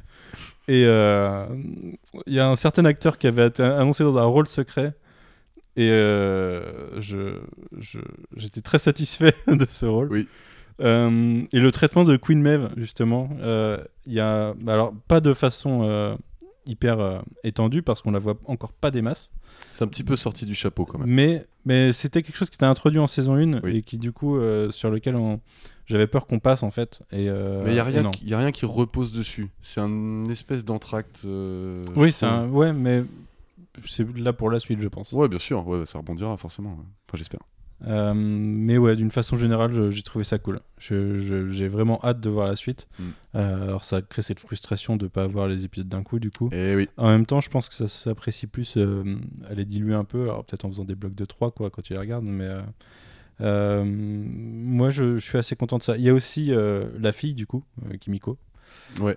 [0.67, 4.93] Et il y a un certain acteur qui avait été annoncé dans un rôle secret
[5.75, 7.37] et euh, je,
[8.35, 10.09] j'étais très satisfait de ce rôle.
[10.11, 10.27] Oui.
[10.81, 15.19] Euh, et le traitement de Queen Maeve justement, euh, il y a bah alors pas
[15.19, 16.15] de façon euh,
[16.65, 19.29] hyper euh, étendue parce qu'on la voit encore pas des masses.
[19.71, 21.09] C'est un petit peu sorti du chapeau quand même.
[21.09, 23.77] Mais, mais c'était quelque chose qui était introduit en saison 1 Oui.
[23.77, 25.41] et qui, du coup, euh, sur lequel on...
[25.85, 27.01] j'avais peur qu'on passe en fait.
[27.11, 27.79] Et, euh, Mais il n'y
[28.33, 29.49] a, a rien qui repose dessus.
[29.61, 31.23] C'est un espèce d'entracte.
[31.25, 32.47] euh, Oui, c'est un...
[32.47, 33.03] ouais, mais
[33.85, 35.11] c'est là pour la suite, je pense.
[35.11, 36.71] Ouais, bien sûr, ouais, ça rebondira forcément.
[36.71, 36.83] ouais.
[37.07, 37.41] Enfin, j'espère.
[37.87, 40.59] Euh, mais ouais, d'une façon générale, j'ai trouvé ça cool.
[40.79, 42.89] J'ai vraiment hâte de voir la suite.
[42.99, 43.03] Mm.
[43.35, 46.49] Euh, alors, ça crée cette frustration de pas avoir les épisodes d'un coup, du coup.
[46.51, 49.15] Et oui, En même temps, je pense que ça s'apprécie plus euh,
[49.49, 51.81] à les diluer un peu, alors peut-être en faisant des blocs de 3 quoi, quand
[51.81, 52.49] tu les regardes, mais
[53.41, 55.95] euh, moi je, je suis assez content de ça.
[55.95, 57.63] Il y a aussi la fille du coup,
[58.01, 58.37] Kimiko,
[58.99, 59.15] Ouais.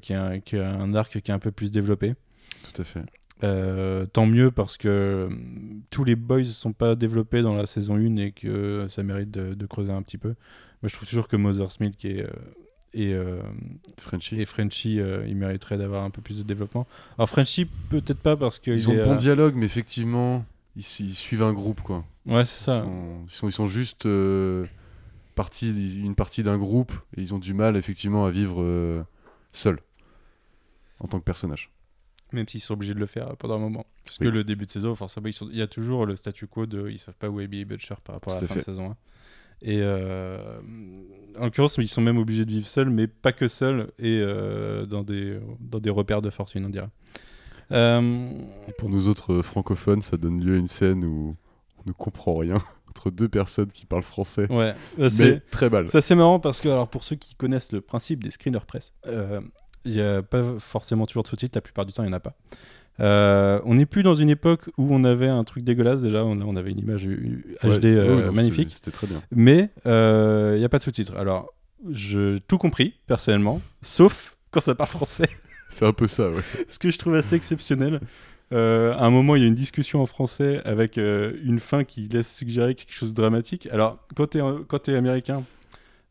[0.00, 2.14] qui, a, qui a un arc qui est un peu plus développé.
[2.74, 3.02] Tout à fait.
[3.44, 7.96] Euh, tant mieux parce que hum, tous les boys sont pas développés dans la saison
[7.96, 10.28] 1 et que ça mérite de, de creuser un petit peu.
[10.28, 12.28] Moi, je trouve toujours que Mother's Milk et, euh,
[12.94, 13.40] et, euh,
[13.98, 14.40] Frenchy.
[14.40, 16.86] et Frenchy, euh, ils mériteraient d'avoir un peu plus de développement.
[17.18, 18.70] Alors, Frenchy, peut-être pas parce que.
[18.70, 20.44] Ils ont de bons dialogues, mais effectivement,
[20.76, 22.04] ils, suivent un groupe, quoi.
[22.26, 22.82] Ouais, c'est Ils ça.
[22.82, 24.66] sont, ils sont, ils sont juste euh,
[25.34, 29.02] partie, une partie d'un groupe et ils ont du mal, effectivement, à vivre euh,
[29.52, 29.80] seuls
[31.00, 31.70] en tant que personnage.
[32.32, 33.86] Même s'ils sont obligés de le faire pendant un moment.
[34.04, 34.26] Parce Oui.
[34.26, 36.66] que le début de saison, forcément, ils sont- il y a toujours le statu quo
[36.66, 38.90] de ils savent pas où est Billy Butcher par rapport à la fin de saison
[38.90, 38.96] 1.
[39.64, 40.60] Et euh,
[41.38, 44.86] en l'occurrence, ils sont même obligés de vivre seuls, mais pas que seuls, et euh,
[44.86, 46.88] dans, des, dans des repères de fortune, on dirait.
[47.70, 48.28] Euh,
[48.78, 51.36] pour nous autres francophones, ça donne lieu à une scène où
[51.78, 52.56] on ne comprend rien
[52.88, 54.50] entre deux personnes qui parlent français.
[54.52, 54.74] ouais,
[55.08, 55.88] c'est très mal.
[55.88, 58.92] ça, c'est marrant parce que, alors, pour ceux qui connaissent le principe des screeners press,
[59.06, 59.40] euh,
[59.84, 62.16] il n'y a pas forcément toujours de sous-titres, la plupart du temps, il n'y en
[62.16, 62.34] a pas.
[63.00, 66.40] Euh, on n'est plus dans une époque où on avait un truc dégueulasse déjà, on,
[66.42, 68.68] on avait une image Ouais, HD euh, magnifique.
[68.72, 69.22] c'était- C'était très bien.
[69.30, 71.16] Mais il n'y a pas de sous-titres.
[71.16, 71.52] Alors,
[71.90, 75.28] j'ai tout compris, personnellement, sauf quand ça parle français.
[75.70, 76.42] C'est un peu ça, ouais.
[76.68, 78.00] Ce que je trouve assez exceptionnel.
[78.52, 81.84] Euh, à un moment, il y a une discussion en français avec euh, une fin
[81.84, 83.66] qui laisse suggérer quelque chose de dramatique.
[83.72, 85.42] Alors, quand tu es, américain,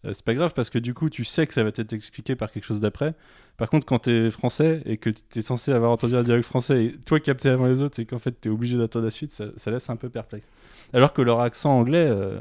[0.03, 2.35] euh, c'est pas grave parce que du coup, tu sais que ça va être expliqué
[2.35, 3.13] par quelque chose d'après.
[3.61, 6.43] Par contre, quand tu es français et que tu es censé avoir entendu un dialogue
[6.43, 9.11] français et toi capté avant les autres, c'est qu'en fait, tu es obligé d'attendre la
[9.11, 10.47] suite, ça, ça laisse un peu perplexe.
[10.93, 12.39] Alors que leur accent anglais, euh,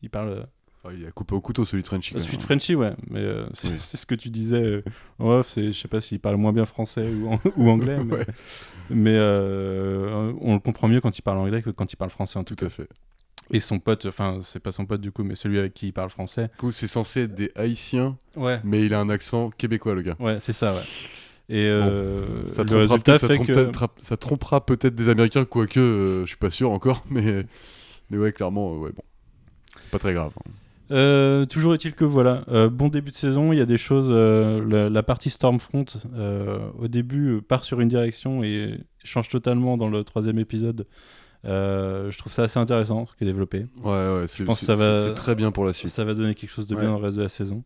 [0.00, 0.46] il, parlent.
[0.84, 2.14] Ah, il a coupé au couteau celui de Frenchy.
[2.14, 2.46] quand Suite même.
[2.58, 3.78] Frenchy, ouais, mais euh, c'est Oui.
[3.78, 4.82] ce que tu disais euh,
[5.18, 8.14] en off, je sais pas s'il parle moins bien français ou, an- ou anglais, mais,
[8.14, 8.26] Ouais.
[8.88, 12.38] mais, euh, on le comprend mieux quand il parle anglais que quand il parle français
[12.38, 12.88] en tout Tout à fait.
[13.52, 15.92] Et son pote, enfin, c'est pas son pote du coup, mais celui avec qui il
[15.92, 16.48] parle français.
[16.54, 20.02] Du coup, c'est censé être des Haïtiens, Ouais, mais il a un accent québécois, le
[20.02, 20.16] gars.
[20.18, 20.80] ouais, c'est ça, ouais.
[21.48, 23.52] Et euh, Ça le trompera résultat peut-être- ça fait trompe que.
[23.52, 27.44] peut-être- ça trompera peut-être des Américains, quoique euh, je suis pas sûr encore, mais,
[28.10, 29.02] mais ouais, clairement, euh, ouais, bon.
[29.80, 30.32] C'est pas très grave.
[30.38, 30.50] hein.
[30.92, 34.06] Euh, toujours est-il que voilà, euh, bon début de saison, il y a des choses,
[34.10, 35.84] euh, la, la partie Stormfront
[36.78, 40.86] au début part sur une direction et change totalement dans le troisième épisode.
[41.44, 43.66] Euh, je trouve ça assez intéressant ce qui est développé.
[43.82, 45.90] Ouais, ouais, c'est pense c'est- que ça va- c'est- c'est très bien pour la suite.
[45.90, 47.62] Ça va donner quelque chose de bien dans le reste de la saison.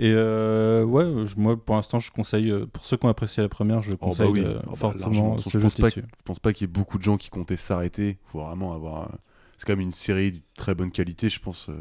[0.00, 3.42] Et euh, ouais, je- moi pour l'instant je conseille, euh, pour ceux qui ont apprécié
[3.42, 4.44] la première, je Oh, bah conseille oui.
[4.46, 6.02] Oh, bah, fortement ce je, pense pas, dessus.
[6.02, 8.18] que- je pense pas qu'il y ait beaucoup de gens qui comptaient s'arrêter.
[8.26, 9.10] faut vraiment avoir.
[9.56, 11.68] C'est quand même une série de très bonne qualité, je pense.
[11.68, 11.74] euh,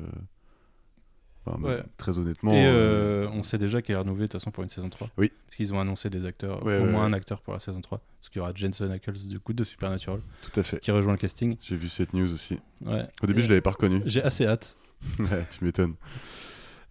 [1.55, 1.83] enfin, Ouais.
[1.97, 2.53] Très honnêtement.
[2.53, 4.89] Et euh, euh, on sait déjà qu'elle est renouvelée de toute façon pour une saison
[4.89, 5.09] 3.
[5.17, 5.31] Oui.
[5.47, 7.99] Parce qu'ils ont annoncé des acteurs, Ouais, au moins un acteur pour la saison 3.
[8.19, 10.79] Parce qu'il y aura Jensen Ackles du coup de Supernatural Tout à fait.
[10.79, 11.57] qui rejoint le casting.
[11.61, 12.59] J'ai vu cette news aussi.
[12.85, 14.01] Au début, Et je l'avais pas reconnu.
[14.05, 14.77] J'ai assez hâte.
[15.17, 15.93] tu m'étonnes.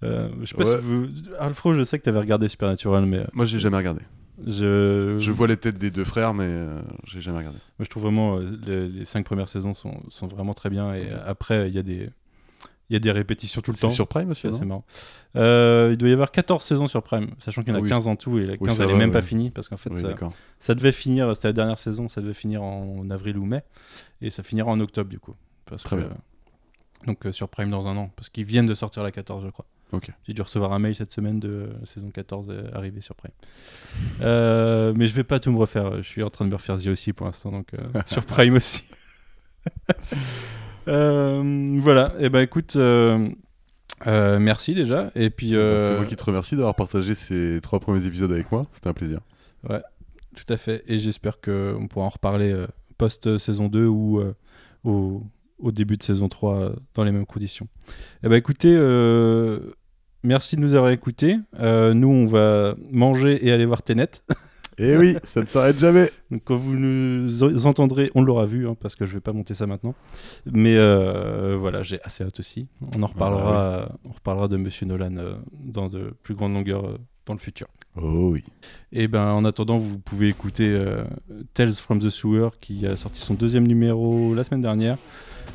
[0.02, 0.76] Euh, je sais pas Ouais.
[0.78, 1.06] si vous...
[1.38, 4.02] Alfro, je sais que tu avais regardé Supernatural, mais Moi, j'ai jamais regardé.
[4.46, 5.14] je...
[5.18, 7.58] Je vois les têtes des deux frères, mais euh, j'ai jamais regardé.
[7.78, 10.94] Moi, je trouve vraiment euh, les, les cinq premières saisons sont, sont vraiment très bien.
[10.94, 12.10] Et après, il y, a des-
[12.88, 13.92] il y a des répétitions tout le C'est temps.
[13.92, 14.84] sur Prime aussi, C'est marrant.
[15.36, 17.88] Euh, il doit y avoir 14 saisons sur Prime, sachant qu'il y en a oui.
[17.88, 19.76] 15 en tout, et la 15 ça elle est va, même pas finie, parce qu'en
[19.76, 20.00] fait, Oui,
[20.60, 23.62] ça, devait finir, c'était la dernière saison, ça devait finir en avril ou mai,
[24.22, 25.34] et ça finira en octobre du coup.
[25.66, 26.10] Parce Très que- bien.
[27.06, 29.50] Donc euh, sur Prime dans un an, parce qu'ils viennent de sortir la 14, je
[29.50, 29.66] crois.
[30.26, 33.30] J'ai dû recevoir un mail cette semaine de euh, saison 14 euh, arrivée sur Prime.
[34.20, 36.76] Euh, mais je vais pas tout me refaire, je suis en train de me refaire
[36.78, 38.82] The aussi pour l'instant, donc euh, sur Prime aussi.
[40.88, 43.28] Euh, voilà, et ben écoute, euh,
[44.06, 45.52] euh, merci déjà, et puis...
[45.52, 48.62] Bah, euh, C'est moi qui te remercie d'avoir partagé ces trois premiers épisodes avec moi.
[48.72, 49.20] C'était un plaisir.
[49.64, 50.84] Tout à fait.
[50.86, 52.66] Et j'espère qu'on pourra en reparler euh,
[52.98, 54.22] post-saison 2 ou
[54.84, 55.22] au,
[55.58, 57.66] au début de saison 3 euh, dans les mêmes conditions.
[58.22, 58.76] Eh ben, écoutez,
[60.22, 61.36] merci de nous avoir écoutés.
[61.58, 64.10] Nous, on va manger et aller voir Tenet.
[64.78, 66.10] Et Eh oui, ça ne s'arrête jamais.
[66.30, 69.32] Donc, quand vous nous en- entendrez, on l'aura vu, hein, parce que je vais pas
[69.32, 69.94] monter ça maintenant.
[70.44, 72.68] Mais euh, voilà, j'ai assez hâte aussi.
[72.96, 76.86] On en reparlera, euh, on reparlera de Monsieur Nolan euh, dans de plus grandes longueurs
[76.86, 77.66] euh, dans le futur.
[78.00, 78.42] Oh oui.
[78.92, 81.04] Et ben en attendant, vous pouvez écouter euh,
[81.54, 84.96] Tales from the Sewer qui a sorti son deuxième numéro la semaine dernière.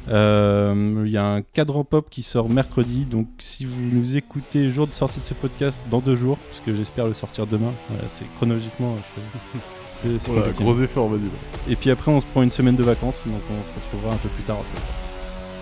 [0.10, 4.70] Euh, Il y a un cadran pop qui sort mercredi, donc si vous nous écoutez
[4.72, 7.72] jour de sortie de ce podcast dans deux jours, parce que j'espère le sortir demain,
[7.90, 8.96] voilà, c'est chronologiquement.
[8.98, 9.60] je-
[9.94, 10.64] C'est Voilà, compliqué.
[10.64, 11.28] gros effort, Manu.
[11.70, 14.18] Et puis après, on se prend une semaine de vacances, donc on se retrouvera un
[14.18, 14.58] peu plus tard.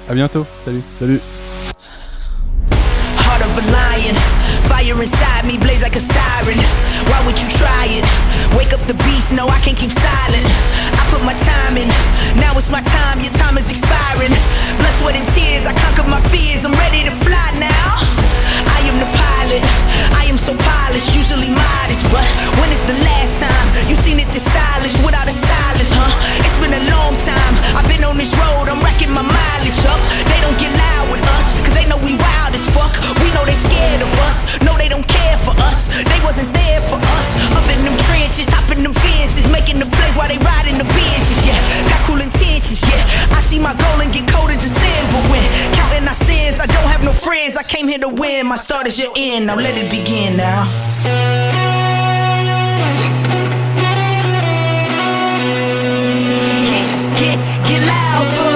[0.08, 0.80] À bientôt, salut.
[0.98, 1.20] Salut.
[3.60, 4.16] never lying.
[4.68, 6.58] Fire inside me blaze like a siren.
[7.08, 8.06] Why would you try it?
[8.56, 10.46] Wake up the beast, no, I can't keep silent.
[10.96, 11.88] I put my time in,
[12.40, 14.32] now it's my time, your time is expiring.
[14.80, 17.92] Blood, sweat, and tears, I conquered my fears, I'm ready to fly now.
[18.60, 19.64] I am the pilot,
[20.16, 22.26] I am so polished, usually modest, but
[22.60, 26.12] when is the last time you seen it this stylish without a stylist, huh?
[26.44, 30.00] It's been a long time, I've been on this road, I'm racking my mileage up.
[30.28, 32.92] They don't get loud with us, cause they know we wild as fuck.
[33.24, 34.62] We know they scared of us.
[34.62, 35.90] No, they don't care for us.
[36.06, 37.34] They wasn't there for us.
[37.58, 41.42] Up in them trenches, hopping them fences, making the plays while they riding the benches.
[41.42, 41.58] Yeah,
[41.90, 42.86] got cool intentions.
[42.86, 43.02] Yeah,
[43.34, 45.42] I see my goal and get cold in December when
[45.74, 47.58] counting our sins, I don't have no friends.
[47.58, 48.46] I came here to win.
[48.46, 49.50] My start is your end.
[49.50, 50.70] Now let it begin now.
[56.70, 58.49] Get, get, get loud for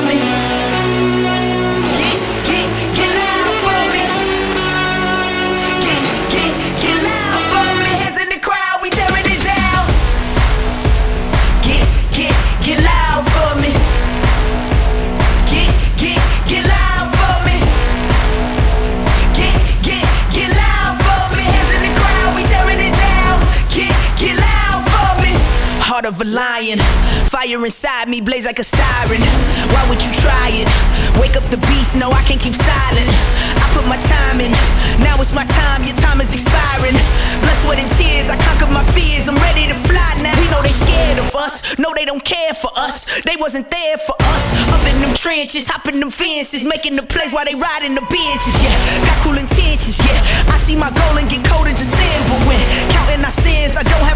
[27.84, 29.19] inside me blaze like a siren.
[29.67, 30.71] Why would you try it?
[31.19, 33.11] Wake up the beast, no, I can't keep silent.
[33.59, 34.55] I put my time in,
[35.03, 36.95] now it's my time, your time is expiring.
[37.43, 40.31] Blood, sweat, and tears, I conquered my fears, I'm ready to fly now.
[40.31, 43.19] We know they scared of us, no, they don't care for us.
[43.27, 44.55] They wasn't there for us.
[44.71, 48.55] Up in them trenches, hopping them fences, making the plays while they riding the benches,
[48.63, 48.71] yeah.
[49.03, 50.23] Got cool intentions, yeah.
[50.47, 52.63] I see my goal and get cold sin, but when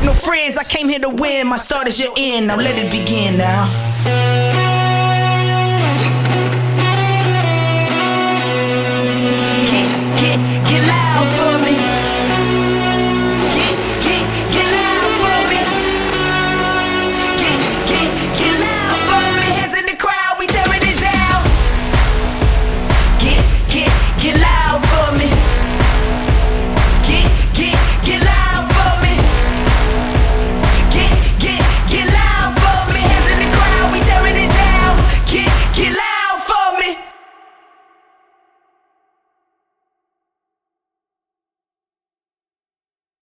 [0.08, 0.58] no friends.
[0.58, 3.68] I came here to win, my start is your end, now let it begin now.
[10.18, 11.07] Get, loud.